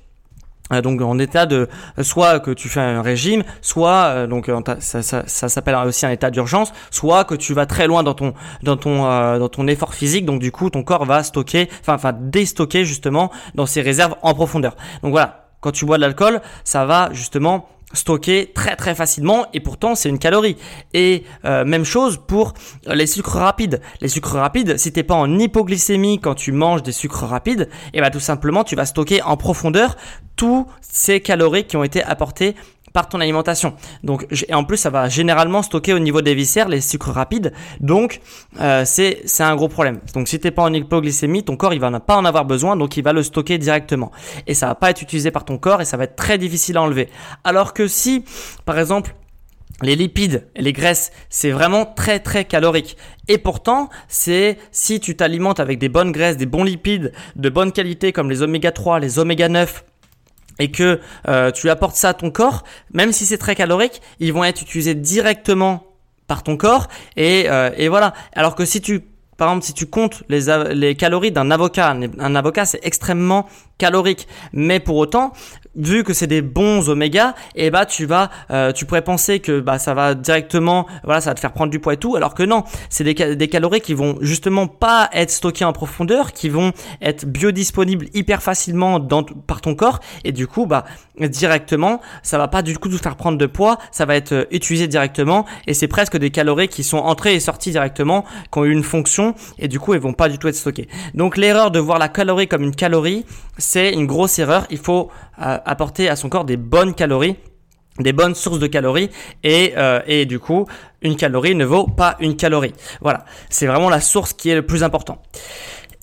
donc 0.83 1.01
en 1.01 1.17
état 1.19 1.45
de 1.45 1.67
soit 2.01 2.39
que 2.39 2.51
tu 2.51 2.69
fais 2.69 2.81
un 2.81 3.01
régime, 3.01 3.43
soit 3.61 4.05
euh, 4.05 4.27
donc 4.27 4.51
ça, 4.79 5.01
ça, 5.01 5.23
ça 5.25 5.49
s'appelle 5.49 5.75
aussi 5.85 6.05
un 6.05 6.11
état 6.11 6.29
d'urgence, 6.29 6.73
soit 6.91 7.23
que 7.23 7.35
tu 7.35 7.53
vas 7.53 7.65
très 7.65 7.87
loin 7.87 8.03
dans 8.03 8.13
ton 8.13 8.33
dans 8.63 8.77
ton 8.77 9.05
euh, 9.05 9.39
dans 9.39 9.49
ton 9.49 9.67
effort 9.67 9.93
physique, 9.93 10.25
donc 10.25 10.39
du 10.39 10.51
coup 10.51 10.69
ton 10.69 10.83
corps 10.83 11.05
va 11.05 11.23
stocker, 11.23 11.69
enfin 11.81 11.95
enfin 11.95 12.13
déstocker 12.13 12.85
justement 12.85 13.31
dans 13.55 13.65
ses 13.65 13.81
réserves 13.81 14.15
en 14.21 14.33
profondeur. 14.33 14.75
Donc 15.03 15.11
voilà, 15.11 15.47
quand 15.61 15.71
tu 15.71 15.85
bois 15.85 15.97
de 15.97 16.01
l'alcool, 16.01 16.41
ça 16.63 16.85
va 16.85 17.09
justement 17.13 17.69
stocker 17.93 18.51
très 18.53 18.75
très 18.75 18.93
facilement 18.95 19.45
et 19.53 19.61
pourtant 19.61 19.95
c'est 19.95 20.09
une 20.09 20.19
calorie. 20.19 20.57
Et 20.93 21.23
même 21.45 21.85
chose 21.85 22.19
pour 22.27 22.53
les 22.85 23.07
sucres 23.07 23.37
rapides. 23.37 23.81
Les 24.01 24.09
sucres 24.09 24.33
rapides, 24.35 24.77
si 24.77 24.91
t'es 24.91 25.03
pas 25.03 25.15
en 25.15 25.39
hypoglycémie 25.39 26.19
quand 26.19 26.35
tu 26.35 26.51
manges 26.51 26.83
des 26.83 26.91
sucres 26.91 27.25
rapides, 27.25 27.69
et 27.93 27.99
eh 27.99 28.01
ben 28.01 28.09
tout 28.09 28.19
simplement 28.19 28.65
tu 28.65 28.75
vas 28.75 28.85
stocker 28.85 29.21
en 29.21 29.37
profondeur 29.37 29.95
tous 30.37 30.65
ces 30.79 31.19
calories 31.19 31.65
qui 31.65 31.75
ont 31.75 31.83
été 31.83 32.01
apportées 32.01 32.55
par 32.93 33.09
ton 33.09 33.19
alimentation. 33.19 33.75
Donc, 34.03 34.25
et 34.47 34.53
en 34.53 34.63
plus, 34.63 34.77
ça 34.77 34.89
va 34.89 35.09
généralement 35.09 35.61
stocker 35.61 35.93
au 35.93 35.99
niveau 35.99 36.21
des 36.21 36.33
viscères 36.33 36.67
les 36.67 36.81
sucres 36.81 37.11
rapides. 37.11 37.53
Donc, 37.79 38.21
euh, 38.59 38.85
c'est 38.85 39.23
un 39.39 39.55
gros 39.55 39.67
problème. 39.67 39.99
Donc, 40.13 40.27
si 40.27 40.39
t'es 40.39 40.49
pas 40.49 40.63
en 40.63 40.73
hypoglycémie, 40.73 41.43
ton 41.43 41.57
corps 41.57 41.73
il 41.73 41.79
va 41.79 41.91
pas 41.99 42.15
en 42.15 42.25
avoir 42.25 42.45
besoin, 42.45 42.75
donc 42.75 42.97
il 42.97 43.03
va 43.03 43.13
le 43.13 43.21
stocker 43.21 43.57
directement. 43.57 44.11
Et 44.47 44.53
ça 44.53 44.67
va 44.67 44.75
pas 44.75 44.89
être 44.89 45.01
utilisé 45.01 45.29
par 45.29 45.45
ton 45.45 45.57
corps 45.57 45.81
et 45.81 45.85
ça 45.85 45.97
va 45.97 46.05
être 46.05 46.15
très 46.15 46.37
difficile 46.37 46.77
à 46.77 46.81
enlever. 46.81 47.09
Alors 47.43 47.73
que 47.73 47.87
si, 47.87 48.23
par 48.65 48.79
exemple, 48.79 49.13
les 49.83 49.95
lipides 49.95 50.47
et 50.55 50.61
les 50.63 50.73
graisses, 50.73 51.11
c'est 51.29 51.51
vraiment 51.51 51.85
très 51.85 52.19
très 52.19 52.45
calorique. 52.45 52.97
Et 53.27 53.37
pourtant, 53.37 53.89
c'est 54.07 54.57
si 54.71 54.99
tu 54.99 55.15
t'alimentes 55.15 55.59
avec 55.59 55.77
des 55.77 55.89
bonnes 55.89 56.11
graisses, 56.11 56.37
des 56.37 56.47
bons 56.47 56.63
lipides 56.63 57.11
de 57.35 57.49
bonne 57.49 57.71
qualité 57.71 58.11
comme 58.11 58.29
les 58.29 58.41
oméga 58.41 58.71
3, 58.71 58.99
les 58.99 59.19
oméga 59.19 59.49
9, 59.49 59.83
et 60.59 60.71
que 60.71 60.99
euh, 61.27 61.51
tu 61.51 61.69
apportes 61.69 61.95
ça 61.95 62.09
à 62.09 62.13
ton 62.13 62.31
corps, 62.31 62.63
même 62.93 63.11
si 63.11 63.25
c'est 63.25 63.37
très 63.37 63.55
calorique, 63.55 64.01
ils 64.19 64.33
vont 64.33 64.43
être 64.43 64.61
utilisés 64.61 64.95
directement 64.95 65.83
par 66.27 66.43
ton 66.43 66.57
corps 66.57 66.87
et, 67.15 67.45
euh, 67.49 67.71
voilà. 67.89 68.13
Alors 68.33 68.55
que 68.55 68.65
si 68.65 68.81
tu 68.81 69.03
par 69.37 69.49
exemple, 69.49 69.65
si 69.65 69.73
tu 69.73 69.85
comptes 69.85 70.23
les, 70.29 70.45
les 70.73 70.95
calories 70.95 71.31
d'un 71.31 71.51
avocat, 71.51 71.95
un 72.17 72.35
avocat 72.35 72.65
c'est 72.65 72.79
extrêmement 72.81 73.47
calorique, 73.77 74.27
mais 74.53 74.79
pour 74.79 74.97
autant, 74.97 75.33
vu 75.75 76.03
que 76.03 76.13
c'est 76.13 76.27
des 76.27 76.41
bons 76.41 76.89
oméga, 76.89 77.35
et 77.55 77.67
eh 77.67 77.71
bah 77.71 77.85
tu 77.85 78.05
vas, 78.05 78.29
euh, 78.49 78.71
tu 78.71 78.85
pourrais 78.85 79.03
penser 79.03 79.39
que 79.39 79.59
bah 79.59 79.77
ça 79.77 79.93
va 79.93 80.15
directement, 80.15 80.87
voilà, 81.03 81.21
ça 81.21 81.29
va 81.29 81.35
te 81.35 81.39
faire 81.39 81.53
prendre 81.53 81.71
du 81.71 81.79
poids 81.79 81.93
et 81.93 81.97
tout, 81.97 82.15
alors 82.15 82.33
que 82.33 82.43
non, 82.43 82.63
c'est 82.89 83.03
des, 83.03 83.35
des 83.35 83.47
calories 83.47 83.81
qui 83.81 83.93
vont 83.93 84.17
justement 84.21 84.67
pas 84.67 85.09
être 85.13 85.29
stockées 85.29 85.65
en 85.65 85.73
profondeur, 85.73 86.33
qui 86.33 86.49
vont 86.49 86.71
être 87.01 87.25
biodisponibles 87.25 88.07
hyper 88.13 88.41
facilement 88.41 88.99
dans, 88.99 89.23
par 89.23 89.61
ton 89.61 89.75
corps, 89.75 89.99
et 90.23 90.31
du 90.31 90.47
coup 90.47 90.65
bah 90.65 90.85
directement, 91.19 92.01
ça 92.23 92.37
va 92.37 92.47
pas 92.47 92.61
du 92.61 92.77
coup 92.77 92.89
te 92.89 92.97
faire 92.97 93.15
prendre 93.15 93.37
de 93.37 93.45
poids, 93.45 93.77
ça 93.91 94.05
va 94.05 94.15
être 94.15 94.31
euh, 94.33 94.45
utilisé 94.51 94.87
directement, 94.87 95.45
et 95.67 95.73
c'est 95.73 95.87
presque 95.87 96.17
des 96.17 96.31
calories 96.31 96.67
qui 96.67 96.83
sont 96.83 96.97
entrées 96.97 97.35
et 97.35 97.39
sorties 97.39 97.71
directement, 97.71 98.25
qui 98.51 98.59
ont 98.59 98.65
eu 98.65 98.71
une 98.71 98.83
fonction, 98.83 99.35
et 99.59 99.67
du 99.67 99.79
coup 99.79 99.93
elles 99.93 99.99
vont 99.99 100.13
pas 100.13 100.29
du 100.29 100.39
tout 100.39 100.47
être 100.47 100.55
stockées. 100.55 100.87
Donc 101.13 101.37
l'erreur 101.37 101.69
de 101.69 101.79
voir 101.79 101.99
la 101.99 102.09
calorie 102.09 102.47
comme 102.47 102.63
une 102.63 102.75
calorie, 102.75 103.25
c'est 103.67 103.91
une 103.91 104.05
grosse 104.05 104.39
erreur. 104.39 104.65
Il 104.69 104.77
faut 104.77 105.11
euh, 105.39 105.57
apporter 105.65 106.07
à 106.07 106.15
son 106.15 106.29
corps 106.29 106.45
des 106.45 106.57
bonnes 106.57 106.93
calories 106.93 107.35
des 107.99 108.13
bonnes 108.13 108.35
sources 108.35 108.59
de 108.59 108.67
calories 108.67 109.09
et, 109.43 109.73
euh, 109.75 110.01
et 110.05 110.27
du 110.27 110.37
coup 110.37 110.67
une 111.01 111.15
calorie 111.15 111.55
ne 111.55 111.65
vaut 111.65 111.87
pas 111.87 112.15
une 112.19 112.35
calorie. 112.35 112.73
Voilà, 113.01 113.25
c'est 113.49 113.65
vraiment 113.65 113.89
la 113.89 114.01
source 114.01 114.33
qui 114.33 114.49
est 114.49 114.55
le 114.55 114.63
plus 114.63 114.83
important. 114.83 115.23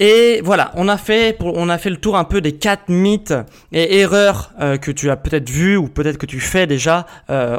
Et 0.00 0.40
voilà, 0.42 0.72
on 0.74 0.88
a 0.88 0.96
fait 0.96 1.36
on 1.40 1.68
a 1.68 1.78
fait 1.78 1.90
le 1.90 1.98
tour 1.98 2.16
un 2.16 2.24
peu 2.24 2.40
des 2.40 2.56
quatre 2.56 2.88
mythes 2.88 3.34
et 3.70 4.00
erreurs 4.00 4.50
euh, 4.60 4.76
que 4.76 4.90
tu 4.90 5.08
as 5.08 5.16
peut-être 5.16 5.48
vu 5.48 5.76
ou 5.76 5.86
peut-être 5.86 6.18
que 6.18 6.26
tu 6.26 6.40
fais 6.40 6.66
déjà 6.66 7.06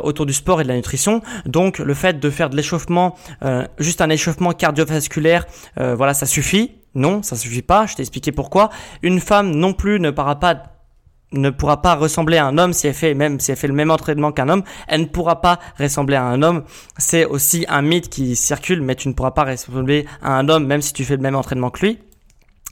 autour 0.04 0.26
du 0.26 0.34
sport 0.34 0.60
et 0.60 0.64
de 0.64 0.70
la 0.70 0.76
nutrition. 0.76 1.22
Donc 1.46 1.80
le 1.80 1.94
fait 1.94 2.20
de 2.20 2.30
faire 2.30 2.50
de 2.50 2.58
l'échauffement, 2.58 3.16
juste 3.80 4.02
un 4.02 4.10
échauffement 4.10 4.52
cardiovasculaire, 4.52 5.46
voilà, 5.78 6.14
ça 6.14 6.26
suffit. 6.26 6.72
Non, 6.96 7.22
ça 7.22 7.36
suffit 7.36 7.62
pas. 7.62 7.86
Je 7.86 7.96
t'ai 7.96 8.02
expliqué 8.02 8.32
pourquoi. 8.32 8.70
Une 9.04 9.20
femme 9.20 9.52
non 9.52 9.74
plus 9.74 10.00
ne 10.00 10.10
pourra 10.10 10.40
pas 11.82 11.96
ressembler 11.96 12.38
à 12.38 12.46
un 12.46 12.58
homme 12.58 12.74
si 12.74 12.88
elle 12.88 12.94
fait 12.94 13.14
même 13.14 13.40
si 13.40 13.52
elle 13.52 13.58
fait 13.58 13.68
le 13.68 13.74
même 13.74 13.92
entraînement 13.92 14.32
qu'un 14.32 14.50
homme, 14.50 14.64
elle 14.88 15.02
ne 15.02 15.06
pourra 15.06 15.42
pas 15.42 15.60
ressembler 15.78 16.16
à 16.16 16.24
un 16.24 16.42
homme. 16.42 16.64
C'est 16.98 17.26
aussi 17.26 17.66
un 17.68 17.82
mythe 17.82 18.10
qui 18.10 18.36
circule, 18.36 18.82
mais 18.82 18.96
tu 18.96 19.10
ne 19.10 19.14
pourras 19.14 19.32
pas 19.32 19.44
ressembler 19.44 20.06
à 20.22 20.38
un 20.38 20.48
homme 20.50 20.66
même 20.66 20.82
si 20.82 20.94
tu 20.94 21.04
fais 21.04 21.18
le 21.18 21.22
même 21.22 21.36
entraînement 21.36 21.70
que 21.70 21.86
lui. 21.86 22.00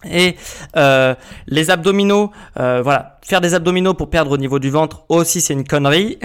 Et 0.10 0.36
euh, 0.76 1.16
les 1.48 1.70
abdominaux, 1.70 2.32
euh, 2.60 2.82
voilà, 2.82 3.13
faire 3.26 3.42
des 3.42 3.54
abdominaux 3.54 3.94
pour 3.94 4.10
perdre 4.10 4.32
au 4.32 4.38
niveau 4.38 4.60
du 4.60 4.70
ventre 4.70 5.04
aussi 5.10 5.42
c'est 5.42 5.54
une 5.54 5.64
connerie. 5.66 6.18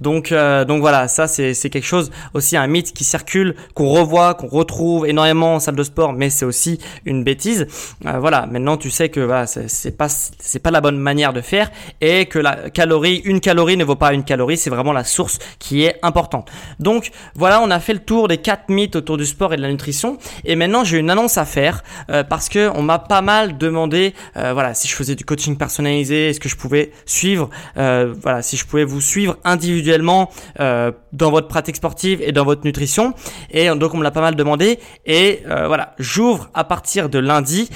donc 0.00 0.32
euh, 0.32 0.64
donc 0.64 0.80
voilà, 0.80 1.08
ça 1.08 1.26
c'est 1.26 1.54
c'est 1.54 1.70
quelque 1.70 1.86
chose 1.86 2.10
aussi 2.34 2.56
un 2.56 2.66
mythe 2.66 2.92
qui 2.92 3.04
circule, 3.04 3.54
qu'on 3.74 3.88
revoit, 3.88 4.34
qu'on 4.34 4.48
retrouve 4.48 5.06
énormément 5.06 5.56
en 5.56 5.60
salle 5.60 5.76
de 5.76 5.82
sport, 5.82 6.12
mais 6.12 6.30
c'est 6.30 6.44
aussi 6.44 6.78
une 7.04 7.24
bêtise. 7.24 7.66
Euh, 8.06 8.18
voilà, 8.18 8.46
maintenant 8.46 8.76
tu 8.76 8.90
sais 8.90 9.08
que 9.08 9.20
voilà, 9.20 9.46
c'est 9.46 9.96
pas 9.96 10.08
c'est 10.08 10.58
pas 10.58 10.70
la 10.70 10.80
bonne 10.80 10.98
manière 10.98 11.32
de 11.32 11.40
faire 11.40 11.70
et 12.00 12.26
que 12.26 12.38
la 12.38 12.70
calorie, 12.70 13.22
une 13.24 13.40
calorie 13.40 13.76
ne 13.76 13.84
vaut 13.84 13.96
pas 13.96 14.12
une 14.12 14.24
calorie, 14.24 14.56
c'est 14.56 14.70
vraiment 14.70 14.92
la 14.92 15.04
source 15.04 15.38
qui 15.58 15.84
est 15.84 15.98
importante. 16.02 16.50
Donc 16.80 17.10
voilà, 17.34 17.60
on 17.62 17.70
a 17.70 17.80
fait 17.80 17.94
le 17.94 18.00
tour 18.00 18.28
des 18.28 18.38
quatre 18.38 18.68
mythes 18.68 18.96
autour 18.96 19.16
du 19.16 19.26
sport 19.26 19.52
et 19.54 19.56
de 19.56 19.62
la 19.62 19.68
nutrition 19.68 20.18
et 20.44 20.56
maintenant 20.56 20.84
j'ai 20.84 20.98
une 20.98 21.10
annonce 21.10 21.38
à 21.38 21.44
faire 21.44 21.82
euh, 22.10 22.24
parce 22.24 22.48
que 22.48 22.70
on 22.74 22.82
m'a 22.82 22.98
pas 22.98 23.22
mal 23.22 23.58
demandé 23.58 24.14
voilà, 24.34 24.74
si 24.74 24.88
je 24.88 24.94
faisais 24.94 25.14
du 25.14 25.24
coaching 25.24 25.56
personnalisé, 25.56 26.32
que 26.42 26.48
je 26.48 26.56
pouvais 26.56 26.90
suivre, 27.06 27.48
euh, 27.76 28.12
voilà, 28.20 28.42
si 28.42 28.56
je 28.56 28.66
pouvais 28.66 28.84
vous 28.84 29.00
suivre 29.00 29.36
individuellement 29.44 30.28
euh, 30.58 30.90
dans 31.12 31.30
votre 31.30 31.46
pratique 31.46 31.76
sportive 31.76 32.20
et 32.20 32.32
dans 32.32 32.44
votre 32.44 32.64
nutrition. 32.64 33.14
Et 33.50 33.68
donc 33.68 33.94
on 33.94 33.98
me 33.98 34.02
l'a 34.02 34.10
pas 34.10 34.20
mal 34.20 34.34
demandé. 34.34 34.80
Et 35.06 35.42
euh, 35.46 35.68
voilà, 35.68 35.94
j'ouvre 35.98 36.50
à 36.52 36.64
partir 36.64 37.08
de 37.08 37.18
lundi 37.18 37.70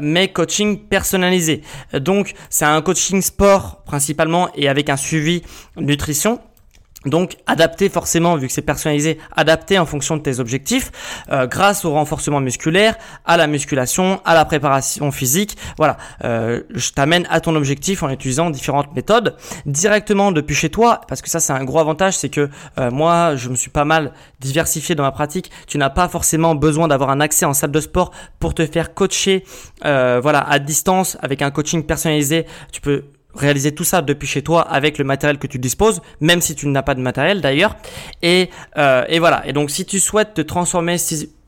mes 0.00 0.32
coachings 0.32 0.78
personnalisés. 0.88 1.62
Donc 1.94 2.34
c'est 2.50 2.64
un 2.64 2.82
coaching 2.82 3.22
sport 3.22 3.84
principalement 3.84 4.48
et 4.56 4.68
avec 4.68 4.90
un 4.90 4.96
suivi 4.96 5.42
nutrition. 5.76 6.40
Donc 7.06 7.36
adapter 7.46 7.88
forcément, 7.88 8.36
vu 8.36 8.48
que 8.48 8.52
c'est 8.52 8.60
personnalisé, 8.60 9.18
adapter 9.36 9.78
en 9.78 9.86
fonction 9.86 10.16
de 10.16 10.22
tes 10.22 10.40
objectifs, 10.40 10.90
euh, 11.30 11.46
grâce 11.46 11.84
au 11.84 11.92
renforcement 11.92 12.40
musculaire, 12.40 12.96
à 13.24 13.36
la 13.36 13.46
musculation, 13.46 14.20
à 14.24 14.34
la 14.34 14.44
préparation 14.44 15.12
physique. 15.12 15.56
Voilà, 15.76 15.96
euh, 16.24 16.62
je 16.70 16.90
t'amène 16.90 17.24
à 17.30 17.40
ton 17.40 17.54
objectif 17.54 18.02
en 18.02 18.10
utilisant 18.10 18.50
différentes 18.50 18.92
méthodes 18.96 19.36
directement 19.64 20.32
depuis 20.32 20.56
chez 20.56 20.70
toi, 20.70 21.00
parce 21.06 21.22
que 21.22 21.30
ça 21.30 21.38
c'est 21.38 21.52
un 21.52 21.64
gros 21.64 21.78
avantage, 21.78 22.16
c'est 22.16 22.30
que 22.30 22.50
euh, 22.78 22.90
moi 22.90 23.36
je 23.36 23.48
me 23.48 23.54
suis 23.54 23.70
pas 23.70 23.84
mal 23.84 24.12
diversifié 24.40 24.96
dans 24.96 25.04
ma 25.04 25.12
pratique. 25.12 25.52
Tu 25.68 25.78
n'as 25.78 25.90
pas 25.90 26.08
forcément 26.08 26.56
besoin 26.56 26.88
d'avoir 26.88 27.10
un 27.10 27.20
accès 27.20 27.46
en 27.46 27.54
salle 27.54 27.70
de 27.70 27.80
sport 27.80 28.10
pour 28.40 28.54
te 28.54 28.66
faire 28.66 28.92
coacher, 28.94 29.44
voilà, 29.82 30.40
à 30.40 30.58
distance 30.58 31.16
avec 31.22 31.42
un 31.42 31.52
coaching 31.52 31.84
personnalisé. 31.84 32.44
Tu 32.72 32.80
peux 32.80 33.04
réaliser 33.38 33.72
tout 33.74 33.84
ça 33.84 34.02
depuis 34.02 34.28
chez 34.28 34.42
toi 34.42 34.62
avec 34.62 34.98
le 34.98 35.04
matériel 35.04 35.38
que 35.38 35.46
tu 35.46 35.58
disposes, 35.58 36.00
même 36.20 36.40
si 36.40 36.54
tu 36.54 36.68
n'as 36.68 36.82
pas 36.82 36.94
de 36.94 37.00
matériel 37.00 37.40
d'ailleurs. 37.40 37.76
Et, 38.22 38.50
euh, 38.76 39.04
et 39.08 39.18
voilà. 39.18 39.46
Et 39.46 39.52
donc 39.52 39.70
si 39.70 39.84
tu 39.84 40.00
souhaites 40.00 40.34
te 40.34 40.40
transformer 40.40 40.98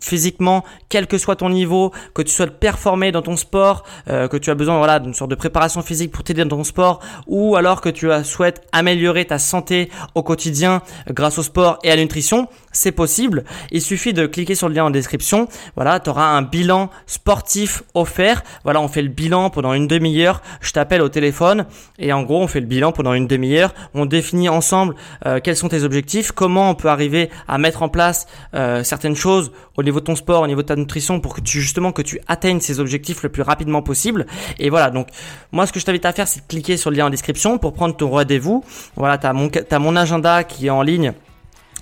physiquement, 0.00 0.64
quel 0.88 1.06
que 1.06 1.18
soit 1.18 1.36
ton 1.36 1.50
niveau, 1.50 1.92
que 2.14 2.22
tu 2.22 2.32
souhaites 2.32 2.58
performer 2.58 3.12
dans 3.12 3.22
ton 3.22 3.36
sport, 3.36 3.84
euh, 4.08 4.28
que 4.28 4.36
tu 4.36 4.50
as 4.50 4.54
besoin 4.54 4.78
voilà 4.78 4.98
d'une 4.98 5.14
sorte 5.14 5.30
de 5.30 5.36
préparation 5.36 5.82
physique 5.82 6.12
pour 6.12 6.24
t'aider 6.24 6.44
dans 6.44 6.56
ton 6.56 6.64
sport, 6.64 7.00
ou 7.26 7.56
alors 7.56 7.80
que 7.80 7.88
tu 7.88 8.08
souhaites 8.24 8.66
améliorer 8.72 9.24
ta 9.24 9.38
santé 9.38 9.90
au 10.14 10.22
quotidien 10.22 10.82
grâce 11.08 11.38
au 11.38 11.42
sport 11.42 11.78
et 11.82 11.90
à 11.90 11.96
la 11.96 12.02
nutrition, 12.02 12.48
c'est 12.72 12.92
possible. 12.92 13.44
Il 13.70 13.82
suffit 13.82 14.12
de 14.12 14.26
cliquer 14.26 14.54
sur 14.54 14.68
le 14.68 14.74
lien 14.74 14.84
en 14.84 14.90
description. 14.90 15.48
Voilà, 15.76 16.00
tu 16.00 16.10
auras 16.10 16.26
un 16.26 16.42
bilan 16.42 16.90
sportif 17.06 17.82
offert. 17.94 18.42
Voilà, 18.64 18.80
on 18.80 18.88
fait 18.88 19.02
le 19.02 19.08
bilan 19.08 19.50
pendant 19.50 19.74
une 19.74 19.86
demi-heure. 19.86 20.42
Je 20.60 20.72
t'appelle 20.72 21.02
au 21.02 21.08
téléphone 21.08 21.66
et 21.98 22.12
en 22.12 22.22
gros, 22.22 22.40
on 22.40 22.46
fait 22.46 22.60
le 22.60 22.66
bilan 22.66 22.92
pendant 22.92 23.14
une 23.14 23.26
demi-heure. 23.26 23.74
On 23.94 24.06
définit 24.06 24.48
ensemble 24.48 24.94
euh, 25.26 25.40
quels 25.42 25.56
sont 25.56 25.68
tes 25.68 25.82
objectifs, 25.82 26.32
comment 26.32 26.70
on 26.70 26.74
peut 26.74 26.88
arriver 26.88 27.30
à 27.48 27.58
mettre 27.58 27.82
en 27.82 27.88
place 27.88 28.26
euh, 28.54 28.82
certaines 28.84 29.16
choses 29.16 29.52
au 29.80 29.82
niveau 29.82 30.00
de 30.00 30.04
ton 30.04 30.16
sport, 30.16 30.42
au 30.42 30.46
niveau 30.46 30.62
de 30.62 30.66
ta 30.66 30.76
nutrition 30.76 31.20
pour 31.20 31.34
que 31.34 31.40
tu 31.40 31.60
justement 31.60 31.92
que 31.92 32.02
tu 32.02 32.20
atteignes 32.28 32.60
ces 32.60 32.80
objectifs 32.80 33.22
le 33.22 33.28
plus 33.28 33.42
rapidement 33.42 33.82
possible. 33.82 34.26
Et 34.58 34.70
voilà, 34.70 34.90
donc 34.90 35.08
moi 35.52 35.66
ce 35.66 35.72
que 35.72 35.80
je 35.80 35.84
t'invite 35.84 36.04
à 36.04 36.12
faire 36.12 36.28
c'est 36.28 36.40
de 36.40 36.46
cliquer 36.46 36.76
sur 36.76 36.90
le 36.90 36.96
lien 36.96 37.06
en 37.06 37.10
description 37.10 37.58
pour 37.58 37.72
prendre 37.72 37.96
ton 37.96 38.10
rendez-vous. 38.10 38.64
Voilà, 38.96 39.18
tu 39.18 39.26
as 39.26 39.32
mon 39.32 39.50
mon 39.80 39.96
agenda 39.96 40.44
qui 40.44 40.66
est 40.66 40.70
en 40.70 40.82
ligne 40.82 41.12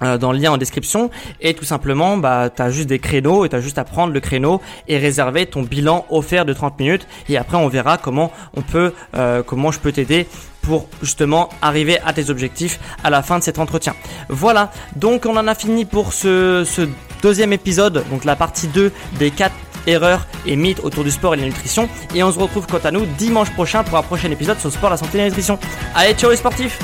euh, 0.03 0.17
dans 0.17 0.31
le 0.31 0.39
lien 0.39 0.53
en 0.53 0.59
description 0.59 1.11
et 1.41 1.55
tout 1.55 1.65
simplement 1.65 2.17
bah 2.17 2.51
tu 2.55 2.63
as 2.63 2.71
juste 2.71 2.89
des 2.89 3.01
créneaux 3.01 3.45
et 3.45 3.49
tu 3.49 3.57
as 3.57 3.61
juste 3.61 3.79
à 3.79 3.85
prendre 3.85 4.13
le 4.13 4.21
créneau 4.21 4.61
et 4.87 4.97
réserver 4.97 5.47
ton 5.47 5.63
bilan 5.63 6.07
offert 6.11 6.45
de 6.45 6.53
30 6.53 6.79
minutes 6.79 7.09
et 7.29 7.37
après 7.37 7.57
on 7.57 7.67
verra 7.67 7.99
comment 7.99 8.31
on 8.57 8.63
peut 8.63 8.93
euh, 9.17 9.43
comment 9.43 9.73
je 9.73 9.81
peux 9.81 9.91
t'aider 9.91 10.29
pour 10.63 10.87
justement 11.03 11.49
arriver 11.63 11.99
à 12.07 12.13
tes 12.13 12.31
objectifs 12.31 12.79
à 13.03 13.11
la 13.11 13.23
fin 13.23 13.39
de 13.39 13.43
cet 13.43 13.59
entretien. 13.59 13.95
Voilà, 14.29 14.71
donc 14.95 15.27
on 15.27 15.37
en 15.37 15.49
a 15.49 15.57
fini 15.57 15.85
pour 15.85 16.13
ce 16.13 16.65
deuxième 17.23 17.53
épisode, 17.53 18.05
donc 18.11 18.25
la 18.25 18.37
partie 18.37 18.69
2 18.69 18.93
des 19.19 19.31
4 19.31 19.55
erreurs 19.87 20.27
et 20.47 20.57
mythes 20.57 20.81
autour 20.83 21.05
du 21.05 21.11
sport 21.11 21.35
et 21.35 21.37
de 21.37 21.43
la 21.43 21.49
nutrition. 21.49 21.89
Et 22.15 22.23
on 22.23 22.33
se 22.33 22.39
retrouve 22.39 22.67
quant 22.67 22.81
à 22.85 22.91
nous 22.91 23.07
dimanche 23.07 23.51
prochain 23.51 23.85
pour 23.85 23.99
un 23.99 24.03
prochain 24.03 24.31
épisode 24.31 24.59
sur 24.59 24.73
sport, 24.73 24.91
la 24.91 24.97
santé 24.97 25.19
et 25.19 25.23
la 25.23 25.27
nutrition. 25.29 25.59
Allez, 25.95 26.15
ciao 26.15 26.31
les 26.31 26.37
sportifs 26.37 26.79